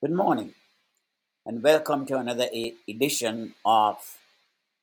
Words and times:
Good 0.00 0.12
morning, 0.12 0.54
and 1.44 1.60
welcome 1.60 2.06
to 2.06 2.18
another 2.18 2.46
edition 2.88 3.54
of 3.64 3.96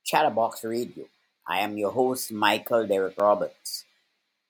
Chatterbox 0.04 0.66
Radio. 0.66 1.06
I 1.48 1.60
am 1.60 1.78
your 1.78 1.92
host, 1.92 2.34
Michael 2.34 2.86
Derek 2.86 3.18
Roberts, 3.18 3.86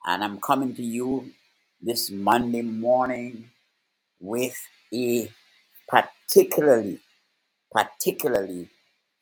and 0.07 0.23
I'm 0.23 0.41
coming 0.41 0.73
to 0.73 0.81
you 0.81 1.33
this 1.79 2.09
Monday 2.09 2.63
morning 2.63 3.51
with 4.19 4.57
a 4.91 5.31
particularly, 5.87 6.99
particularly 7.71 8.69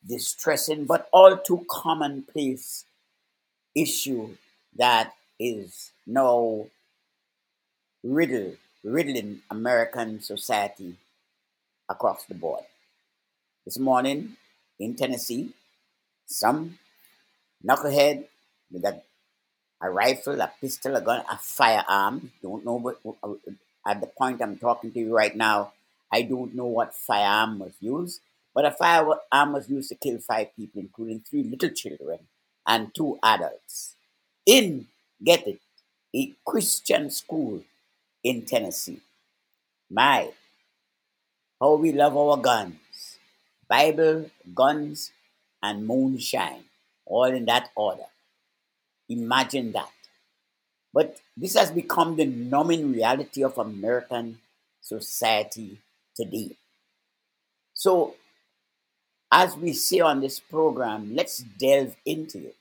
distressing 0.08 0.86
but 0.86 1.10
all 1.12 1.36
too 1.36 1.66
commonplace 1.70 2.86
issue 3.76 4.30
that 4.76 5.12
is 5.38 5.92
now 6.06 6.68
riddle, 8.02 8.54
riddling 8.82 9.42
American 9.50 10.22
society 10.22 10.96
across 11.94 12.24
the 12.24 12.34
board. 12.34 12.64
This 13.64 13.78
morning 13.78 14.36
in 14.78 14.94
Tennessee, 14.94 15.54
some 16.26 16.78
knucklehead 17.66 18.26
with 18.70 18.84
a, 18.84 19.00
a 19.80 19.90
rifle, 19.90 20.40
a 20.40 20.50
pistol, 20.60 20.96
a 20.96 21.00
gun, 21.00 21.22
a 21.30 21.38
firearm. 21.38 22.32
Don't 22.42 22.64
know 22.64 22.78
what, 22.84 22.98
uh, 23.04 23.34
at 23.86 24.00
the 24.00 24.08
point 24.08 24.42
I'm 24.42 24.58
talking 24.58 24.90
to 24.92 24.98
you 24.98 25.16
right 25.16 25.36
now, 25.36 25.72
I 26.12 26.22
don't 26.22 26.54
know 26.54 26.66
what 26.66 26.94
firearm 26.94 27.58
was 27.60 27.74
used, 27.80 28.20
but 28.54 28.64
a 28.64 28.70
firearm 28.70 29.52
was 29.52 29.68
used 29.68 29.88
to 29.90 29.94
kill 29.94 30.18
five 30.18 30.48
people, 30.56 30.80
including 30.80 31.20
three 31.20 31.44
little 31.44 31.70
children 31.70 32.18
and 32.66 32.94
two 32.94 33.18
adults, 33.22 33.94
in, 34.46 34.86
get 35.22 35.46
it, 35.46 35.60
a 36.14 36.32
Christian 36.44 37.10
school 37.10 37.62
in 38.22 38.42
Tennessee. 38.42 39.00
My, 39.90 40.30
how 41.60 41.74
we 41.74 41.92
love 41.92 42.16
our 42.16 42.36
guns. 42.36 43.18
Bible, 43.68 44.30
guns, 44.54 45.10
and 45.62 45.86
moonshine, 45.86 46.64
all 47.06 47.24
in 47.24 47.46
that 47.46 47.70
order. 47.74 48.04
Imagine 49.08 49.72
that. 49.72 49.90
But 50.92 51.18
this 51.36 51.56
has 51.56 51.70
become 51.70 52.16
the 52.16 52.26
numbing 52.26 52.92
reality 52.92 53.42
of 53.42 53.58
American 53.58 54.38
society 54.80 55.78
today. 56.14 56.56
So, 57.72 58.14
as 59.32 59.56
we 59.56 59.72
say 59.72 60.00
on 60.00 60.20
this 60.20 60.38
program, 60.38 61.14
let's 61.16 61.38
delve 61.38 61.96
into 62.06 62.38
it 62.38 62.56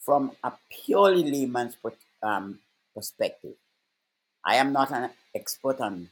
from 0.00 0.32
a 0.42 0.52
purely 0.70 1.22
layman's 1.30 1.76
um, 2.22 2.58
perspective. 2.94 3.54
I 4.44 4.56
am 4.56 4.72
not 4.72 4.90
an 4.90 5.10
expert 5.34 5.80
on 5.80 6.10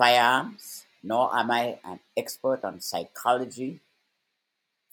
firearms, 0.00 0.86
nor 1.02 1.28
am 1.36 1.50
I 1.50 1.78
an 1.84 2.00
expert 2.16 2.64
on 2.64 2.80
psychology 2.80 3.80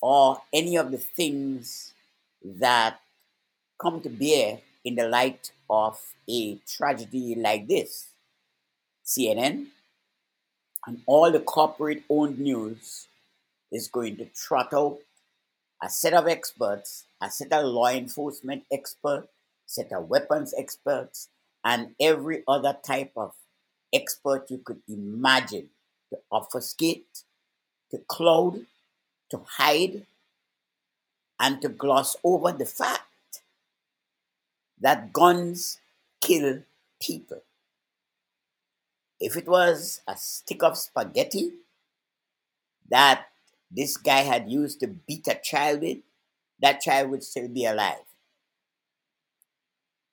or 0.02 0.42
any 0.52 0.76
of 0.76 0.92
the 0.92 0.98
things 0.98 1.94
that 2.44 3.00
come 3.82 4.02
to 4.02 4.10
bear 4.10 4.60
in 4.84 4.96
the 4.96 5.08
light 5.08 5.54
of 5.70 5.98
a 6.30 6.58
tragedy 6.68 7.36
like 7.36 7.70
this. 7.70 8.08
CNN 9.06 9.68
and 10.86 11.02
all 11.06 11.32
the 11.32 11.40
corporate 11.40 12.04
owned 12.10 12.38
news 12.38 13.08
is 13.72 13.88
going 13.88 14.18
to 14.18 14.26
trot 14.26 14.74
out 14.74 14.98
a 15.82 15.90
set 15.90 16.14
of 16.14 16.28
experts, 16.28 17.06
a 17.22 17.32
set 17.32 17.54
of 17.54 17.64
law 17.64 17.88
enforcement 17.88 18.64
experts, 18.74 19.30
set 19.66 19.94
of 19.94 20.10
weapons 20.10 20.54
experts, 20.58 21.30
and 21.64 21.96
every 21.98 22.44
other 22.46 22.76
type 22.86 23.12
of 23.16 23.32
expert 23.94 24.50
you 24.50 24.60
could 24.60 24.82
imagine 24.88 25.70
to 26.10 26.20
obfuscate, 26.32 27.24
to 27.92 28.00
cloud, 28.08 28.66
to 29.30 29.42
hide, 29.58 30.06
and 31.40 31.62
to 31.62 31.70
gloss 31.70 32.16
over 32.24 32.52
the 32.52 32.66
fact 32.66 33.42
that 34.80 35.14
guns 35.14 35.80
kill 36.22 36.64
people. 37.02 37.42
If 39.20 39.36
it 39.36 39.48
was 39.48 40.02
a 40.08 40.16
stick 40.16 40.64
of 40.64 40.78
spaghetti 40.78 41.54
that 42.90 43.26
this 43.70 43.98
guy 43.98 44.20
had 44.22 44.50
used 44.50 44.80
to 44.80 44.88
beat 44.88 45.28
a 45.28 45.36
child 45.36 45.82
with, 45.82 45.98
that 46.62 46.82
child 46.82 47.10
would 47.12 47.24
still 47.24 47.48
be 47.48 47.66
alive. 47.66 48.06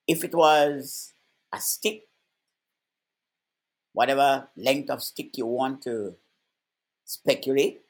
If 0.07 0.25
it 0.25 0.35
was 0.35 1.13
a 1.53 1.61
stick, 1.61 2.07
whatever 3.95 4.49
length 4.57 4.91
of 4.91 5.03
stick 5.03 5.39
you 5.39 5.47
want 5.47 5.81
to 5.83 6.15
speculate, 7.05 7.81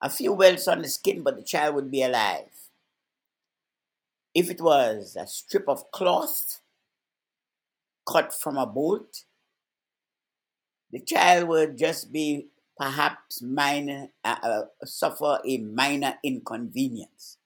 a 0.00 0.08
few 0.08 0.32
welts 0.32 0.68
on 0.68 0.82
the 0.82 0.88
skin, 0.88 1.22
but 1.22 1.36
the 1.36 1.42
child 1.42 1.74
would 1.74 1.90
be 1.90 2.02
alive. 2.02 2.70
If 4.34 4.50
it 4.50 4.60
was 4.60 5.16
a 5.18 5.26
strip 5.26 5.68
of 5.68 5.90
cloth 5.90 6.60
cut 8.06 8.32
from 8.32 8.56
a 8.56 8.66
bolt, 8.66 9.24
the 10.92 11.00
child 11.00 11.48
would 11.48 11.76
just 11.76 12.12
be 12.12 12.48
perhaps 12.78 13.42
minor, 13.42 14.08
uh, 14.24 14.36
uh, 14.42 14.62
suffer 14.84 15.40
a 15.44 15.58
minor 15.58 16.14
inconvenience. 16.22 17.38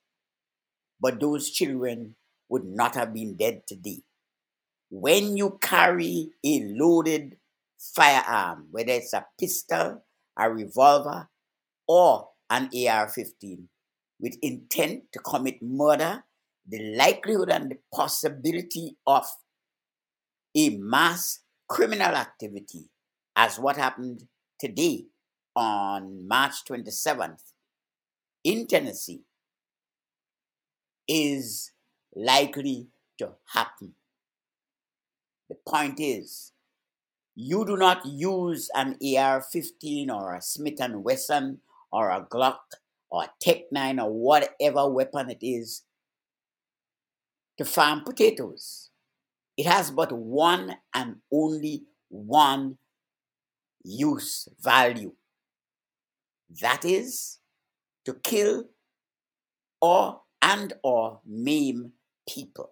But 0.99 1.19
those 1.19 1.49
children 1.49 2.15
would 2.49 2.65
not 2.65 2.95
have 2.95 3.13
been 3.13 3.35
dead 3.35 3.65
today. 3.65 4.03
When 4.91 5.35
you 5.37 5.57
carry 5.59 6.31
a 6.45 6.59
loaded 6.61 7.37
firearm, 7.95 8.67
whether 8.71 8.93
it's 8.93 9.13
a 9.13 9.25
pistol, 9.39 10.03
a 10.37 10.49
revolver, 10.49 11.29
or 11.87 12.29
an 12.49 12.69
AR 12.87 13.09
15, 13.09 13.67
with 14.19 14.37
intent 14.41 15.03
to 15.11 15.19
commit 15.19 15.61
murder, 15.61 16.23
the 16.67 16.95
likelihood 16.95 17.49
and 17.49 17.71
the 17.71 17.77
possibility 17.93 18.95
of 19.05 19.25
a 20.55 20.69
mass 20.77 21.39
criminal 21.67 22.15
activity, 22.15 22.89
as 23.35 23.59
what 23.59 23.75
happened 23.75 24.23
today 24.59 25.05
on 25.55 26.27
March 26.27 26.63
27th 26.69 27.41
in 28.43 28.65
Tennessee, 28.67 29.23
is 31.07 31.71
likely 32.15 32.87
to 33.17 33.31
happen. 33.53 33.93
The 35.49 35.57
point 35.67 35.99
is, 35.99 36.52
you 37.35 37.65
do 37.65 37.77
not 37.77 38.05
use 38.05 38.69
an 38.75 38.93
AR-15 39.01 40.09
or 40.09 40.35
a 40.35 40.41
Smith 40.41 40.79
and 40.79 41.03
Wesson 41.03 41.59
or 41.91 42.09
a 42.09 42.21
Glock 42.21 42.59
or 43.09 43.23
a 43.23 43.29
Tec 43.39 43.71
9 43.71 43.99
or 43.99 44.11
whatever 44.11 44.89
weapon 44.89 45.29
it 45.29 45.39
is 45.41 45.83
to 47.57 47.65
farm 47.65 48.01
potatoes. 48.03 48.89
It 49.57 49.65
has 49.65 49.91
but 49.91 50.11
one 50.11 50.75
and 50.93 51.17
only 51.31 51.83
one 52.09 52.77
use 53.83 54.47
value. 54.59 55.13
That 56.61 56.85
is 56.85 57.39
to 58.05 58.13
kill 58.13 58.65
or 59.81 60.21
and 60.41 60.73
or 60.83 61.19
maim 61.25 61.93
people. 62.27 62.71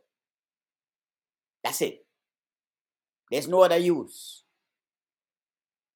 That's 1.63 1.81
it. 1.81 2.05
There's 3.31 3.47
no 3.47 3.61
other 3.61 3.77
use. 3.77 4.43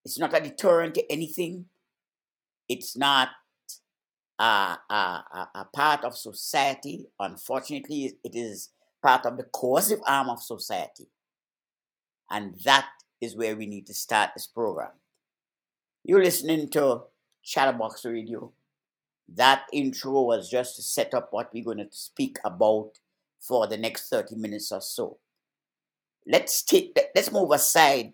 It's 0.05 0.19
not 0.19 0.37
a 0.37 0.39
deterrent 0.39 0.93
to 0.95 1.11
anything. 1.11 1.65
It's 2.69 2.95
not 2.95 3.29
a, 4.39 4.77
a, 4.89 5.47
a, 5.55 5.65
part 5.73 6.03
of 6.03 6.15
society. 6.15 7.07
Unfortunately, 7.19 8.17
it 8.23 8.35
is 8.35 8.69
part 9.01 9.25
of 9.25 9.37
the 9.37 9.43
coercive 9.43 10.01
arm 10.07 10.29
of 10.29 10.41
society. 10.41 11.07
And 12.29 12.55
that 12.63 12.87
is 13.19 13.35
where 13.35 13.55
we 13.55 13.65
need 13.65 13.87
to 13.87 13.93
start 13.93 14.31
this 14.35 14.47
program. 14.47 14.91
You're 16.03 16.23
listening 16.23 16.69
to 16.71 17.01
Chatterbox 17.43 18.05
Radio. 18.05 18.51
That 19.27 19.63
intro 19.73 20.21
was 20.21 20.49
just 20.49 20.75
to 20.75 20.83
set 20.83 21.15
up 21.15 21.29
what 21.31 21.51
we're 21.51 21.63
going 21.63 21.79
to 21.79 21.87
speak 21.89 22.37
about 22.45 22.91
for 23.39 23.65
the 23.65 23.77
next 23.77 24.09
30 24.09 24.35
minutes 24.35 24.71
or 24.71 24.81
so. 24.81 25.17
Let's 26.27 26.63
take 26.63 26.97
let's 27.15 27.31
move 27.31 27.51
aside 27.51 28.13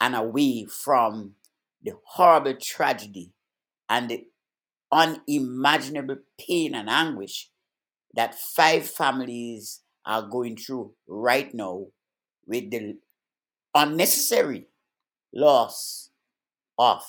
and 0.00 0.14
away 0.14 0.64
from 0.64 1.34
the 1.82 1.92
horrible 2.04 2.54
tragedy 2.54 3.32
and 3.88 4.08
the 4.08 4.26
unimaginable 4.92 6.16
pain 6.38 6.74
and 6.74 6.88
anguish 6.88 7.50
that 8.14 8.34
five 8.34 8.86
families 8.88 9.80
are 10.04 10.22
going 10.22 10.56
through 10.56 10.92
right 11.06 11.54
now 11.54 11.86
with 12.46 12.70
the 12.70 12.98
unnecessary 13.74 14.66
loss 15.32 16.10
of 16.78 17.02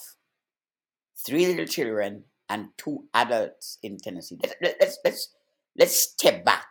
three 1.26 1.48
little 1.48 1.66
children 1.66 2.24
and 2.50 2.68
two 2.78 3.06
adults 3.14 3.78
in 3.82 3.98
Tennessee. 3.98 4.38
Let's, 4.42 4.56
let's, 4.62 5.00
let's, 5.04 5.30
let's 5.78 5.96
step 5.96 6.44
back. 6.44 6.68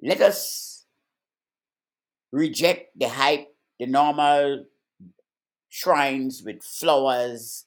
Let 0.00 0.20
us 0.20 0.84
reject 2.30 2.90
the 2.98 3.08
hype, 3.08 3.51
the 3.82 3.90
normal 3.90 4.64
shrines 5.68 6.40
with 6.46 6.62
flowers. 6.62 7.66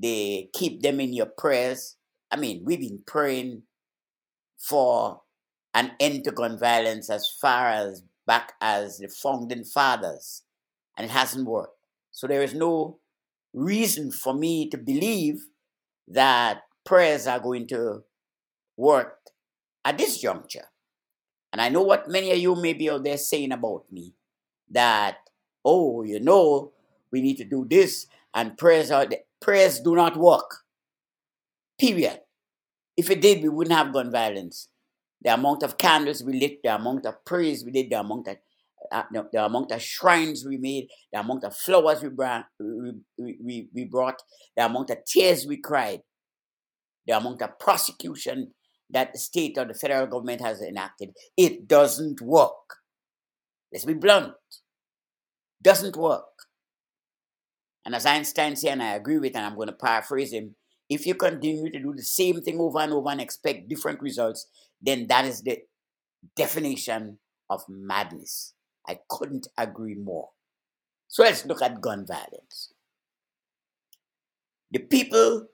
They 0.00 0.50
keep 0.52 0.82
them 0.82 1.00
in 1.00 1.12
your 1.12 1.26
prayers. 1.26 1.96
I 2.30 2.36
mean, 2.36 2.62
we've 2.64 2.78
been 2.78 3.02
praying 3.04 3.62
for 4.56 5.22
an 5.74 5.92
end 5.98 6.22
to 6.24 6.30
gun 6.30 6.56
violence 6.56 7.10
as 7.10 7.28
far 7.40 7.70
as 7.70 8.04
back 8.24 8.52
as 8.60 8.98
the 8.98 9.08
founding 9.08 9.64
fathers, 9.64 10.44
and 10.96 11.04
it 11.04 11.10
hasn't 11.10 11.48
worked. 11.48 11.76
So 12.12 12.28
there 12.28 12.42
is 12.42 12.54
no 12.54 13.00
reason 13.52 14.12
for 14.12 14.34
me 14.34 14.68
to 14.70 14.78
believe 14.78 15.46
that 16.06 16.62
prayers 16.84 17.26
are 17.26 17.40
going 17.40 17.66
to 17.68 18.04
work 18.76 19.18
at 19.84 19.98
this 19.98 20.20
juncture. 20.20 20.68
And 21.52 21.60
I 21.60 21.68
know 21.68 21.82
what 21.82 22.08
many 22.08 22.30
of 22.30 22.38
you 22.38 22.54
may 22.54 22.74
be 22.74 22.88
out 22.90 23.02
there 23.02 23.18
saying 23.18 23.50
about 23.50 23.90
me 23.90 24.14
that, 24.70 25.16
oh, 25.64 26.02
you 26.02 26.20
know, 26.20 26.72
we 27.10 27.20
need 27.20 27.36
to 27.38 27.44
do 27.44 27.66
this, 27.68 28.06
and 28.34 28.56
prayers 28.56 28.90
are 28.90 29.06
prayers 29.40 29.80
do 29.80 29.94
not 29.94 30.16
work. 30.16 30.62
Period. 31.78 32.20
If 32.96 33.10
it 33.10 33.20
did, 33.20 33.42
we 33.42 33.48
wouldn't 33.48 33.76
have 33.76 33.92
gun 33.92 34.10
violence. 34.10 34.68
The 35.22 35.34
amount 35.34 35.62
of 35.62 35.78
candles 35.78 36.22
we 36.22 36.38
lit, 36.38 36.62
the 36.62 36.74
amount 36.74 37.06
of 37.06 37.24
prayers 37.24 37.64
we 37.64 37.70
did, 37.70 37.90
the 37.90 38.00
amount 38.00 38.28
of 38.28 38.36
uh, 38.90 39.02
the, 39.12 39.28
the, 39.32 39.44
amount 39.44 39.72
of 39.72 39.82
shrines 39.82 40.44
we 40.46 40.56
made, 40.56 40.88
the 41.12 41.20
amount 41.20 41.44
of 41.44 41.56
flowers 41.56 42.02
we 42.02 42.08
brought, 42.08 42.46
we, 42.58 43.36
we, 43.40 43.68
we 43.74 43.84
brought, 43.84 44.20
the 44.56 44.64
amount 44.64 44.90
of 44.90 44.98
tears 45.04 45.46
we 45.46 45.56
cried, 45.56 46.00
the 47.06 47.16
amount 47.16 47.42
of 47.42 47.58
prosecution 47.58 48.52
that 48.90 49.12
the 49.12 49.18
state 49.18 49.58
or 49.58 49.64
the 49.64 49.74
federal 49.74 50.06
government 50.06 50.40
has 50.40 50.62
enacted, 50.62 51.10
it 51.36 51.68
doesn't 51.68 52.20
work. 52.20 52.76
Let's 53.72 53.84
be 53.84 53.94
blunt. 53.94 54.32
Doesn't 55.62 55.96
work. 55.96 56.24
And 57.84 57.94
as 57.94 58.06
Einstein 58.06 58.54
said, 58.56 58.72
and 58.72 58.82
I 58.82 58.94
agree 58.94 59.18
with, 59.18 59.34
and 59.34 59.44
I'm 59.44 59.56
going 59.56 59.68
to 59.68 59.72
paraphrase 59.72 60.32
him, 60.32 60.54
if 60.88 61.06
you 61.06 61.14
continue 61.14 61.70
to 61.70 61.78
do 61.80 61.94
the 61.94 62.02
same 62.02 62.40
thing 62.40 62.60
over 62.60 62.78
and 62.80 62.92
over 62.92 63.10
and 63.10 63.20
expect 63.20 63.68
different 63.68 64.00
results, 64.00 64.46
then 64.80 65.06
that 65.08 65.24
is 65.24 65.42
the 65.42 65.58
definition 66.36 67.18
of 67.50 67.62
madness. 67.68 68.54
I 68.86 69.00
couldn't 69.08 69.48
agree 69.56 69.94
more. 69.94 70.30
So 71.08 71.22
let's 71.22 71.46
look 71.46 71.62
at 71.62 71.80
gun 71.80 72.06
violence. 72.06 72.72
The 74.70 74.80
people 74.80 75.46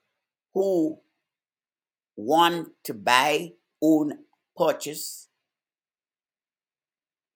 who 0.52 0.98
want 2.16 2.70
to 2.84 2.94
buy, 2.94 3.52
own, 3.82 4.18
purchase 4.56 5.28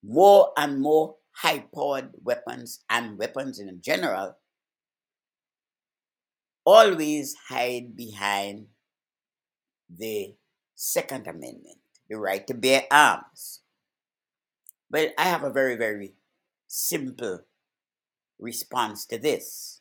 more 0.02 0.52
and 0.56 0.80
more 0.80 1.16
high 1.38 1.64
powered 1.72 2.10
weapons 2.22 2.80
and 2.90 3.16
weapons 3.16 3.60
in 3.60 3.80
general 3.80 4.36
always 6.64 7.34
hide 7.48 7.96
behind 7.96 8.66
the 9.88 10.34
Second 10.74 11.26
Amendment, 11.26 11.78
the 12.10 12.16
right 12.16 12.46
to 12.46 12.54
bear 12.54 12.82
arms. 12.90 13.60
But 14.90 15.12
I 15.16 15.24
have 15.24 15.44
a 15.44 15.50
very, 15.50 15.76
very 15.76 16.14
simple 16.66 17.40
response 18.38 19.06
to 19.06 19.18
this. 19.18 19.80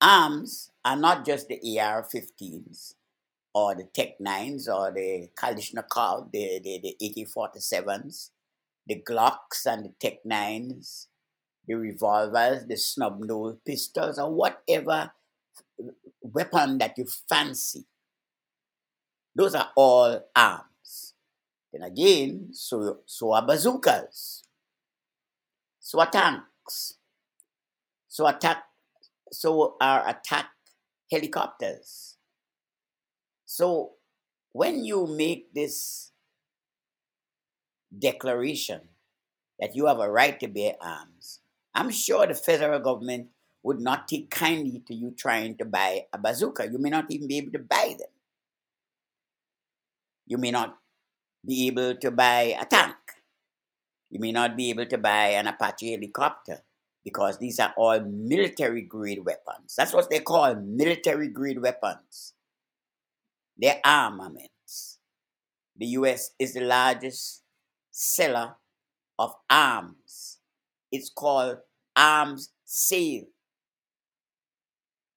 Arms 0.00 0.70
are 0.84 0.96
not 0.96 1.24
just 1.24 1.48
the 1.48 1.80
AR 1.80 2.02
15s 2.02 2.94
or 3.54 3.74
the 3.74 3.84
Tec 3.84 4.18
9s 4.18 4.68
or 4.68 4.92
the 4.92 5.28
Kalashnikov, 5.34 6.30
the, 6.32 6.60
the, 6.62 6.80
the 6.82 7.06
AK 7.06 7.28
47s, 7.28 8.30
the 8.86 9.02
Glocks 9.08 9.66
and 9.66 9.84
the 9.84 9.92
Tec 10.00 10.24
9s, 10.24 11.06
the 11.66 11.74
revolvers, 11.74 12.66
the 12.66 12.76
snub 12.76 13.20
nose 13.20 13.56
pistols, 13.64 14.18
or 14.18 14.32
whatever 14.32 15.10
weapon 16.22 16.78
that 16.78 16.96
you 16.96 17.06
fancy. 17.28 17.84
Those 19.34 19.54
are 19.54 19.70
all 19.76 20.20
arms. 20.34 21.14
Then 21.72 21.82
again, 21.82 22.48
so, 22.52 23.00
so 23.04 23.32
are 23.32 23.46
bazookas, 23.46 24.44
so 25.80 26.00
are 26.00 26.10
tanks, 26.10 26.94
so 28.08 28.26
attack, 28.26 28.64
so 29.30 29.76
are 29.80 30.08
attack 30.08 30.46
helicopters. 31.10 32.16
So 33.44 33.92
when 34.52 34.84
you 34.84 35.06
make 35.06 35.52
this 35.52 36.12
declaration 37.96 38.80
that 39.58 39.74
you 39.74 39.86
have 39.86 40.00
a 40.00 40.10
right 40.10 40.38
to 40.40 40.48
bear 40.48 40.74
arms, 40.80 41.40
I'm 41.74 41.90
sure 41.90 42.26
the 42.26 42.34
federal 42.34 42.80
government 42.80 43.28
would 43.62 43.80
not 43.80 44.08
take 44.08 44.30
kindly 44.30 44.82
to 44.86 44.94
you 44.94 45.10
trying 45.10 45.56
to 45.56 45.64
buy 45.64 46.06
a 46.12 46.18
bazooka. 46.18 46.68
You 46.70 46.78
may 46.78 46.90
not 46.90 47.10
even 47.10 47.26
be 47.26 47.38
able 47.38 47.52
to 47.52 47.58
buy 47.58 47.94
them. 47.98 48.08
You 50.26 50.38
may 50.38 50.50
not 50.50 50.78
be 51.44 51.66
able 51.66 51.96
to 51.96 52.10
buy 52.10 52.56
a 52.60 52.64
tank. 52.64 52.94
You 54.10 54.20
may 54.20 54.32
not 54.32 54.56
be 54.56 54.70
able 54.70 54.86
to 54.86 54.98
buy 54.98 55.34
an 55.34 55.46
Apache 55.46 55.92
helicopter 55.92 56.62
because 57.04 57.38
these 57.38 57.58
are 57.60 57.74
all 57.76 58.00
military 58.00 58.82
grade 58.82 59.24
weapons. 59.24 59.74
That's 59.76 59.92
what 59.92 60.10
they 60.10 60.20
call 60.20 60.54
military 60.56 61.28
grade 61.28 61.60
weapons. 61.60 62.34
They're 63.56 63.80
armaments. 63.84 64.98
The 65.76 65.86
US 65.98 66.30
is 66.38 66.54
the 66.54 66.62
largest 66.62 67.42
seller 67.98 68.56
of 69.18 69.34
arms. 69.48 70.38
It's 70.92 71.10
called 71.10 71.58
arms 71.96 72.50
sale 72.64 73.24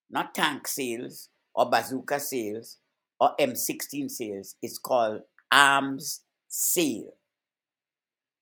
not 0.09 0.33
tank 0.33 0.67
sales 0.67 1.29
or 1.53 1.69
bazooka 1.69 2.19
sales 2.19 2.77
or 3.19 3.35
M16 3.39 4.09
sales. 4.09 4.55
It's 4.61 4.77
called 4.77 5.21
arms 5.51 6.21
sale. 6.47 7.13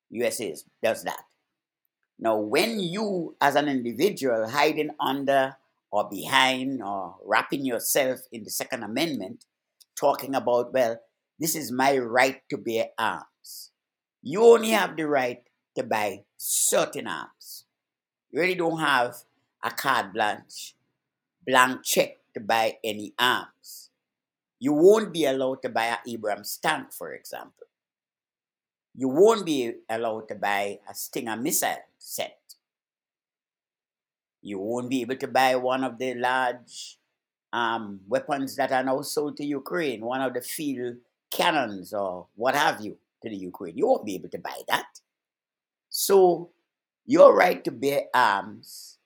USA 0.09 0.55
does 0.81 1.03
that. 1.03 1.23
Now, 2.19 2.37
when 2.37 2.79
you, 2.79 3.35
as 3.41 3.55
an 3.55 3.67
individual, 3.67 4.49
hiding 4.49 4.91
under 4.99 5.57
or 5.91 6.09
behind 6.09 6.81
or 6.81 7.15
wrapping 7.23 7.65
yourself 7.65 8.19
in 8.31 8.43
the 8.43 8.49
Second 8.49 8.83
Amendment, 8.83 9.45
talking 9.99 10.33
about, 10.33 10.73
well, 10.73 10.99
this 11.39 11.55
is 11.55 11.71
my 11.71 11.97
right 11.97 12.41
to 12.49 12.57
bear 12.57 12.87
arms. 12.97 13.71
You 14.27 14.43
only 14.43 14.71
have 14.71 14.97
the 14.97 15.07
right 15.07 15.41
to 15.75 15.83
buy 15.83 16.25
certain 16.35 17.07
arms. 17.07 17.63
You 18.29 18.41
really 18.41 18.55
don't 18.55 18.77
have 18.77 19.23
a 19.63 19.71
carte 19.71 20.11
blanche 20.11 20.75
blank 21.45 21.85
check 21.85 22.17
to 22.33 22.41
buy 22.41 22.75
any 22.83 23.13
arms. 23.17 23.89
You 24.59 24.73
won't 24.73 25.13
be 25.13 25.23
allowed 25.23 25.61
to 25.61 25.69
buy 25.69 25.85
an 25.85 25.99
Abrams 26.05 26.59
tank, 26.61 26.91
for 26.91 27.13
example. 27.13 27.67
You 28.93 29.07
won't 29.07 29.45
be 29.45 29.75
allowed 29.89 30.27
to 30.27 30.35
buy 30.35 30.79
a 30.89 30.93
Stinger 30.93 31.37
missile 31.37 31.87
set. 31.97 32.37
You 34.41 34.59
won't 34.59 34.89
be 34.89 35.03
able 35.03 35.15
to 35.15 35.27
buy 35.29 35.55
one 35.55 35.85
of 35.85 35.97
the 35.97 36.15
large 36.15 36.97
um, 37.53 38.01
weapons 38.09 38.57
that 38.57 38.73
are 38.73 38.83
now 38.83 39.01
sold 39.03 39.37
to 39.37 39.45
Ukraine, 39.45 40.01
one 40.01 40.19
of 40.19 40.33
the 40.33 40.41
field 40.41 40.97
cannons 41.31 41.93
or 41.93 42.27
what 42.35 42.55
have 42.55 42.81
you 42.81 42.97
to 43.21 43.29
the 43.29 43.35
Ukraine. 43.35 43.77
You 43.77 43.87
won't 43.87 44.05
be 44.05 44.15
able 44.15 44.29
to 44.29 44.39
buy 44.39 44.61
that. 44.67 44.99
So, 45.89 46.51
your 47.05 47.35
right 47.35 47.63
to 47.63 47.71
bear 47.71 48.03
arms 48.13 48.97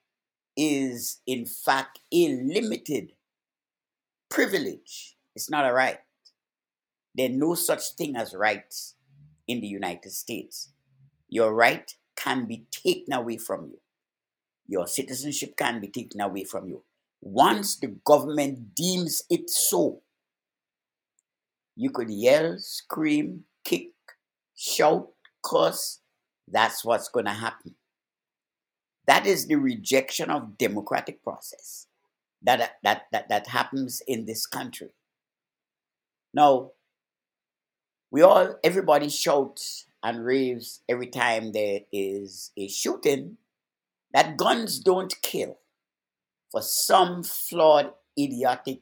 is 0.56 1.20
in 1.26 1.46
fact 1.46 2.00
a 2.12 2.28
limited 2.28 3.12
privilege. 4.28 5.16
It's 5.34 5.48
not 5.48 5.68
a 5.68 5.72
right. 5.72 5.98
There's 7.14 7.30
no 7.30 7.54
such 7.54 7.90
thing 7.92 8.16
as 8.16 8.34
rights 8.34 8.94
in 9.46 9.60
the 9.60 9.66
United 9.66 10.12
States. 10.12 10.70
Your 11.28 11.54
right 11.54 11.94
can 12.16 12.46
be 12.46 12.64
taken 12.70 13.12
away 13.12 13.36
from 13.36 13.66
you. 13.66 13.78
Your 14.66 14.86
citizenship 14.86 15.56
can 15.56 15.80
be 15.80 15.88
taken 15.88 16.20
away 16.20 16.44
from 16.44 16.66
you. 16.66 16.82
Once 17.20 17.76
the 17.76 17.88
government 18.04 18.74
deems 18.74 19.22
it 19.30 19.48
so, 19.48 20.02
you 21.76 21.90
could 21.90 22.10
yell, 22.10 22.56
scream, 22.58 23.44
kick, 23.64 23.90
shout, 24.56 25.08
curse. 25.44 26.00
That's 26.48 26.84
what's 26.84 27.08
going 27.08 27.26
to 27.26 27.32
happen. 27.32 27.74
That 29.06 29.26
is 29.26 29.46
the 29.46 29.56
rejection 29.56 30.30
of 30.30 30.58
democratic 30.58 31.22
process 31.22 31.86
that, 32.42 32.76
that, 32.82 33.02
that, 33.12 33.28
that 33.28 33.46
happens 33.48 34.02
in 34.06 34.26
this 34.26 34.46
country. 34.46 34.90
Now, 36.34 36.72
we 38.10 38.22
all, 38.22 38.56
everybody 38.62 39.08
shouts 39.08 39.86
and 40.02 40.24
raves 40.24 40.80
every 40.88 41.06
time 41.06 41.52
there 41.52 41.80
is 41.92 42.50
a 42.56 42.68
shooting 42.68 43.38
that 44.12 44.36
guns 44.36 44.78
don't 44.78 45.14
kill 45.22 45.58
for 46.50 46.60
some 46.60 47.22
flawed, 47.22 47.92
idiotic 48.18 48.80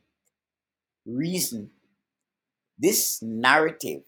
reason. 1.07 1.71
This 2.79 3.23
narrative 3.23 4.03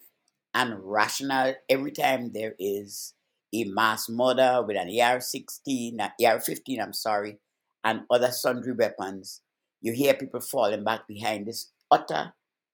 and 0.53 0.75
rationale 0.83 1.55
every 1.69 1.91
time 1.91 2.31
there 2.33 2.55
is 2.59 3.13
a 3.53 3.63
mass 3.65 4.09
murder 4.09 4.63
with 4.65 4.77
an 4.77 4.89
AR 4.99 5.19
16, 5.19 5.99
an 5.99 6.11
AR 6.25 6.39
15, 6.39 6.81
I'm 6.81 6.93
sorry, 6.93 7.39
and 7.83 8.01
other 8.09 8.31
sundry 8.31 8.73
weapons, 8.73 9.41
you 9.81 9.93
hear 9.93 10.13
people 10.13 10.39
falling 10.39 10.83
back 10.83 11.07
behind 11.07 11.47
this 11.47 11.71
utter, 11.91 12.33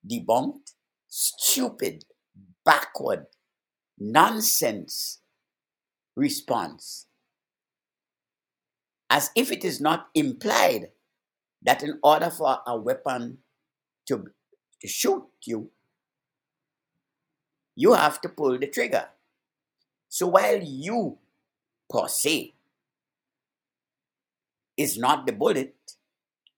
debunked, 0.09 0.73
stupid, 1.07 2.05
backward, 2.63 3.25
nonsense 3.97 5.19
response. 6.15 7.07
As 9.09 9.31
if 9.35 9.51
it 9.51 9.65
is 9.65 9.81
not 9.81 10.07
implied 10.13 10.89
that 11.63 11.81
in 11.83 11.99
order 12.03 12.29
for 12.29 12.59
a 12.65 12.77
weapon 12.77 13.39
to, 14.07 14.25
to 14.81 14.87
shoot 14.87 15.23
you, 15.45 15.71
you 17.79 17.93
have 17.93 18.19
to 18.19 18.27
pull 18.27 18.59
the 18.59 18.67
trigger. 18.67 19.07
So 20.09 20.27
while 20.27 20.61
you, 20.61 21.17
per 21.89 22.09
se, 22.09 22.53
is 24.75 24.97
not 24.97 25.25
the 25.25 25.31
bullet, 25.31 25.75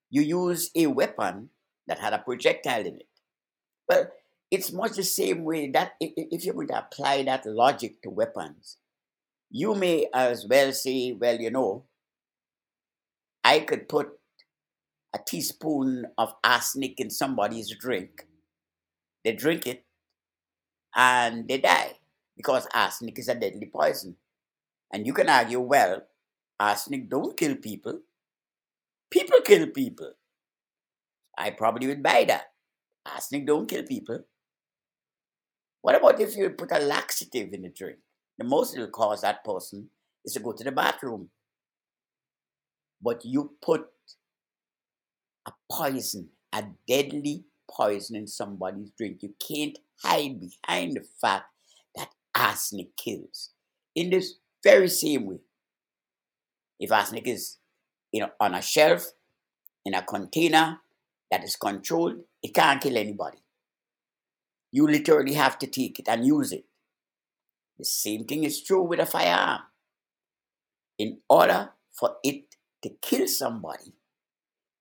you 0.10 0.24
use 0.24 0.72
a 0.76 0.88
weapon 0.88 1.50
that 1.86 2.00
had 2.00 2.14
a 2.14 2.18
projectile 2.18 2.88
in 2.88 2.96
it. 2.96 3.08
Well, 3.88 4.08
it's 4.50 4.74
much 4.74 4.94
the 4.96 5.04
same 5.04 5.44
way 5.44 5.70
that 5.70 5.92
if 6.00 6.44
you 6.44 6.54
would 6.54 6.72
apply 6.72 7.22
that 7.24 7.46
logic 7.46 8.02
to 8.02 8.10
weapons, 8.10 8.78
you 9.52 9.76
may 9.76 10.08
as 10.16 10.48
well 10.50 10.74
say, 10.74 11.12
well, 11.12 11.40
you 11.40 11.52
know, 11.52 11.84
I 13.44 13.60
could 13.60 13.88
put 13.88 14.10
a 15.14 15.20
teaspoon 15.24 16.08
of 16.18 16.34
arsenic 16.44 17.00
in 17.00 17.12
somebody's 17.12 17.76
drink. 17.78 18.26
They 19.24 19.34
drink 19.34 19.68
it 19.68 19.86
and 20.96 21.48
they 21.48 21.58
die 21.58 21.94
because 22.36 22.68
arsenic 22.74 23.20
is 23.20 23.30
a 23.30 23.36
deadly 23.36 23.70
poison. 23.74 24.16
And 24.94 25.06
you 25.06 25.14
can 25.14 25.30
argue, 25.30 25.60
well, 25.60 26.04
arsenic 26.60 27.10
don't 27.10 27.38
kill 27.38 27.56
people. 27.56 28.00
People 29.10 29.40
kill 29.44 29.68
people. 29.68 30.14
I 31.38 31.52
probably 31.52 31.88
would 31.88 32.04
buy 32.04 32.26
that. 32.28 32.52
Arsenic 33.06 33.48
don't 33.48 33.70
kill 33.70 33.84
people. 33.84 34.20
What 35.82 35.96
about 35.96 36.20
if 36.20 36.36
you 36.36 36.50
put 36.52 36.72
a 36.72 36.80
laxative 36.80 37.54
in 37.54 37.64
the 37.64 37.70
drink? 37.70 37.98
The 38.38 38.44
most 38.44 38.76
it'll 38.76 38.88
cause 38.88 39.22
that 39.22 39.44
person 39.44 39.90
is 40.24 40.34
to 40.34 40.40
go 40.40 40.52
to 40.52 40.64
the 40.64 40.72
bathroom. 40.72 41.30
But 43.02 43.26
you 43.26 43.54
put 43.62 43.88
a 45.48 45.52
poison, 45.72 46.30
a 46.54 46.66
deadly 46.88 47.46
poison 47.70 48.16
in 48.16 48.28
somebody's 48.28 48.92
drink. 48.92 49.24
You 49.24 49.34
can't 49.40 49.78
hide 50.04 50.40
behind 50.40 50.98
the 50.98 51.06
fact 51.22 51.46
that 51.96 52.10
arsenic 52.36 52.96
kills. 52.98 53.52
In 53.96 54.10
this 54.10 54.36
very 54.64 54.88
same 54.88 55.26
way, 55.26 55.40
if 56.80 56.92
arsenic 56.92 57.28
is 57.28 57.58
you 58.12 58.22
know, 58.22 58.30
on 58.40 58.56
a 58.56 58.62
shelf, 58.62 59.06
in 59.86 59.94
a 59.94 60.02
container 60.02 60.80
that 61.30 61.44
is 61.44 61.56
controlled, 61.56 62.22
it 62.44 62.54
can't 62.54 62.82
kill 62.82 62.98
anybody. 62.98 63.38
You 64.72 64.88
literally 64.88 65.34
have 65.34 65.58
to 65.60 65.68
take 65.68 66.00
it 66.00 66.08
and 66.08 66.26
use 66.26 66.52
it. 66.52 66.66
The 67.78 67.86
same 67.86 68.26
thing 68.26 68.44
is 68.44 68.62
true 68.62 68.84
with 68.84 69.00
a 69.00 69.06
firearm. 69.06 69.62
In 70.98 71.20
order 71.30 71.72
for 71.92 72.18
it 72.24 72.56
to 72.84 72.90
kill 73.02 73.28
somebody, 73.28 73.94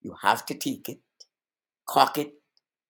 you 0.03 0.15
have 0.23 0.45
to 0.47 0.55
take 0.55 0.89
it, 0.89 1.01
cock 1.87 2.19
it, 2.19 2.35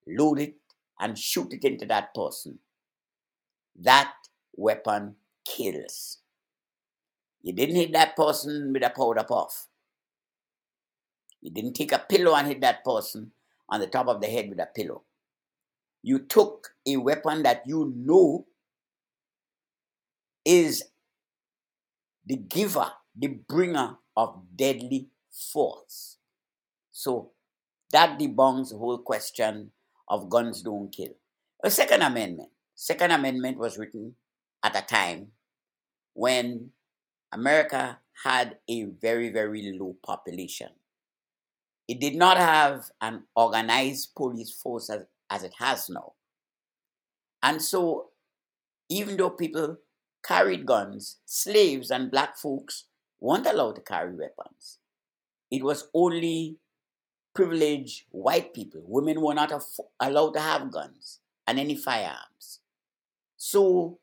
load 0.07 0.41
it, 0.41 0.55
and 1.00 1.19
shoot 1.19 1.52
it 1.52 1.64
into 1.64 1.87
that 1.87 2.14
person. 2.14 2.59
That 3.80 4.12
weapon 4.54 5.16
kills. 5.45 6.19
You 7.42 7.54
didn't 7.54 7.76
hit 7.76 7.92
that 7.92 8.14
person 8.16 8.73
with 8.73 8.85
a 8.85 8.90
powder 8.90 9.25
puff. 9.25 9.66
You 11.40 11.50
didn't 11.50 11.73
take 11.73 11.92
a 11.92 11.99
pillow 11.99 12.35
and 12.35 12.47
hit 12.47 12.61
that 12.61 12.85
person 12.85 13.33
on 13.69 13.80
the 13.80 13.87
top 13.87 14.09
of 14.09 14.21
the 14.21 14.26
head 14.26 14.50
with 14.50 14.61
a 14.61 14.66
pillow. 14.66 15.02
You 16.02 16.19
took 16.19 16.75
a 16.87 16.97
weapon 16.99 17.42
that 17.45 17.62
you 17.66 17.92
know 17.97 18.47
is 20.45 20.85
the 22.26 22.37
giver, 22.37 22.90
the 23.16 23.28
bringer 23.28 23.97
of 24.16 24.42
deadly 24.54 25.09
force. 25.30 26.19
So 26.92 27.30
that 27.92 28.19
debunks 28.19 28.71
the 28.71 28.76
whole 28.76 28.99
question 28.99 29.73
of 30.11 30.29
guns 30.29 30.62
don't 30.62 30.93
kill. 30.93 31.14
A 31.64 31.71
Second 31.71 32.02
Amendment. 32.02 32.50
Second 32.75 33.12
Amendment 33.12 33.59
was 33.59 33.79
written 33.79 34.17
at 34.62 34.76
a 34.76 34.83
time 34.83 35.29
when 36.14 36.71
America 37.33 37.99
had 38.25 38.59
a 38.69 38.85
very, 38.85 39.31
very 39.31 39.79
low 39.79 39.97
population. 40.05 40.69
It 41.88 42.00
did 42.00 42.17
not 42.17 42.37
have 42.37 42.90
an 43.00 43.23
organized 43.35 44.14
police 44.14 44.52
force 44.52 44.90
as, 44.90 45.02
as 45.31 45.45
it 45.45 45.55
has 45.59 45.88
now. 45.88 46.14
And 47.43 47.62
so, 47.62 48.09
even 48.88 49.17
though 49.17 49.31
people 49.31 49.79
carried 50.23 50.67
guns, 50.67 51.19
slaves 51.25 51.90
and 51.90 52.11
black 52.11 52.37
folks 52.37 52.85
weren't 53.21 53.47
allowed 53.47 53.76
to 53.76 53.81
carry 53.81 54.14
weapons. 54.14 54.79
It 55.50 55.62
was 55.62 55.88
only 55.95 56.57
privileged 57.35 58.05
white 58.11 58.55
people. 58.55 58.83
Women 58.87 59.21
were 59.21 59.35
not 59.35 59.53
allowed 59.99 60.33
to 60.33 60.41
have 60.41 60.73
guns 60.73 61.21
and 61.47 61.59
any 61.59 61.77
firearms. 61.77 62.61
So, 63.37 63.99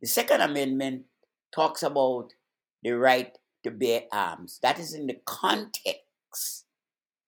the 0.00 0.06
Second 0.06 0.40
Amendment 0.40 1.04
talks 1.52 1.82
about 1.82 2.32
the 2.82 2.92
right 2.92 3.36
to 3.64 3.70
bear 3.70 4.02
arms. 4.12 4.58
That 4.62 4.78
is 4.78 4.94
in 4.94 5.06
the 5.06 5.20
context 5.24 6.64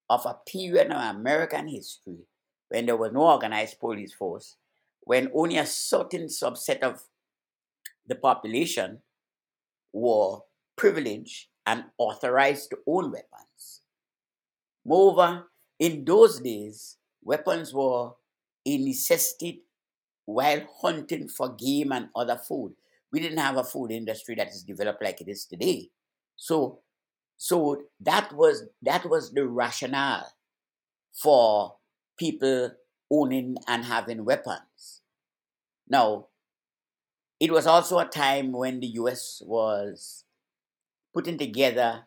of 0.08 0.24
a 0.26 0.38
period 0.46 0.90
of 0.90 1.16
American 1.16 1.68
history 1.68 2.26
when 2.68 2.86
there 2.86 2.96
was 2.96 3.12
no 3.12 3.22
organized 3.22 3.80
police 3.80 4.14
force, 4.14 4.56
when 5.00 5.30
only 5.34 5.58
a 5.58 5.66
certain 5.66 6.26
subset 6.26 6.80
of 6.80 7.02
the 8.06 8.14
population 8.14 9.00
were 9.92 10.38
privileged 10.76 11.48
and 11.66 11.84
authorized 11.98 12.70
to 12.70 12.78
own 12.86 13.10
weapons. 13.10 13.49
Moreover, 14.90 15.44
in 15.78 16.04
those 16.04 16.40
days, 16.40 16.96
weapons 17.22 17.72
were 17.72 18.10
a 18.66 18.78
necessity 18.78 19.62
while 20.24 20.62
hunting 20.82 21.28
for 21.28 21.54
game 21.54 21.92
and 21.92 22.08
other 22.16 22.36
food. 22.36 22.74
We 23.12 23.20
didn't 23.20 23.38
have 23.38 23.56
a 23.56 23.62
food 23.62 23.92
industry 23.92 24.34
that 24.34 24.48
is 24.48 24.64
developed 24.64 25.00
like 25.00 25.20
it 25.20 25.28
is 25.28 25.44
today. 25.44 25.90
So 26.34 26.80
so 27.36 27.84
that 28.00 28.32
was 28.32 28.64
that 28.82 29.08
was 29.08 29.30
the 29.32 29.46
rationale 29.46 30.32
for 31.12 31.76
people 32.18 32.72
owning 33.12 33.58
and 33.68 33.84
having 33.84 34.24
weapons. 34.24 35.02
Now, 35.88 36.26
it 37.38 37.52
was 37.52 37.68
also 37.68 38.00
a 38.00 38.06
time 38.06 38.50
when 38.50 38.80
the 38.80 38.88
US 39.04 39.40
was 39.46 40.24
putting 41.14 41.38
together 41.38 42.06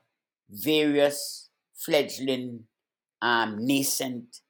various 0.49 1.49
fledgling, 1.73 2.65
um, 3.23 3.65
nascent 3.65 4.41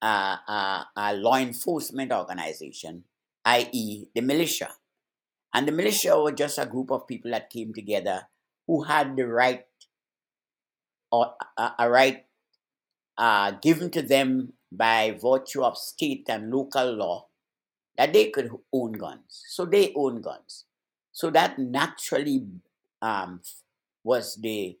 uh, 0.00 0.36
uh, 0.48 0.84
uh, 0.96 1.12
law 1.14 1.36
enforcement 1.36 2.10
organization, 2.10 3.04
i.e., 3.44 4.06
the 4.14 4.22
militia. 4.22 4.70
And 5.54 5.68
the 5.68 5.72
militia 5.72 6.18
were 6.18 6.32
just 6.32 6.58
a 6.58 6.64
group 6.64 6.90
of 6.90 7.06
people 7.06 7.30
that 7.32 7.50
came 7.50 7.74
together 7.74 8.22
who 8.66 8.84
had 8.84 9.16
the 9.16 9.26
right 9.26 9.66
or 11.10 11.34
a, 11.58 11.90
right 11.90 12.24
uh, 13.18 13.50
given 13.62 13.90
to 13.90 14.00
them 14.00 14.54
by 14.72 15.16
virtue 15.20 15.62
of 15.62 15.76
state 15.76 16.24
and 16.28 16.50
local 16.50 16.94
law 16.94 17.26
that 17.98 18.14
they 18.14 18.30
could 18.30 18.50
own 18.72 18.92
guns. 18.92 19.44
So 19.48 19.66
they 19.66 19.92
own 19.94 20.22
guns. 20.22 20.64
So 21.12 21.28
that 21.30 21.58
naturally 21.58 22.46
um, 23.02 23.42
was 24.02 24.36
the, 24.36 24.78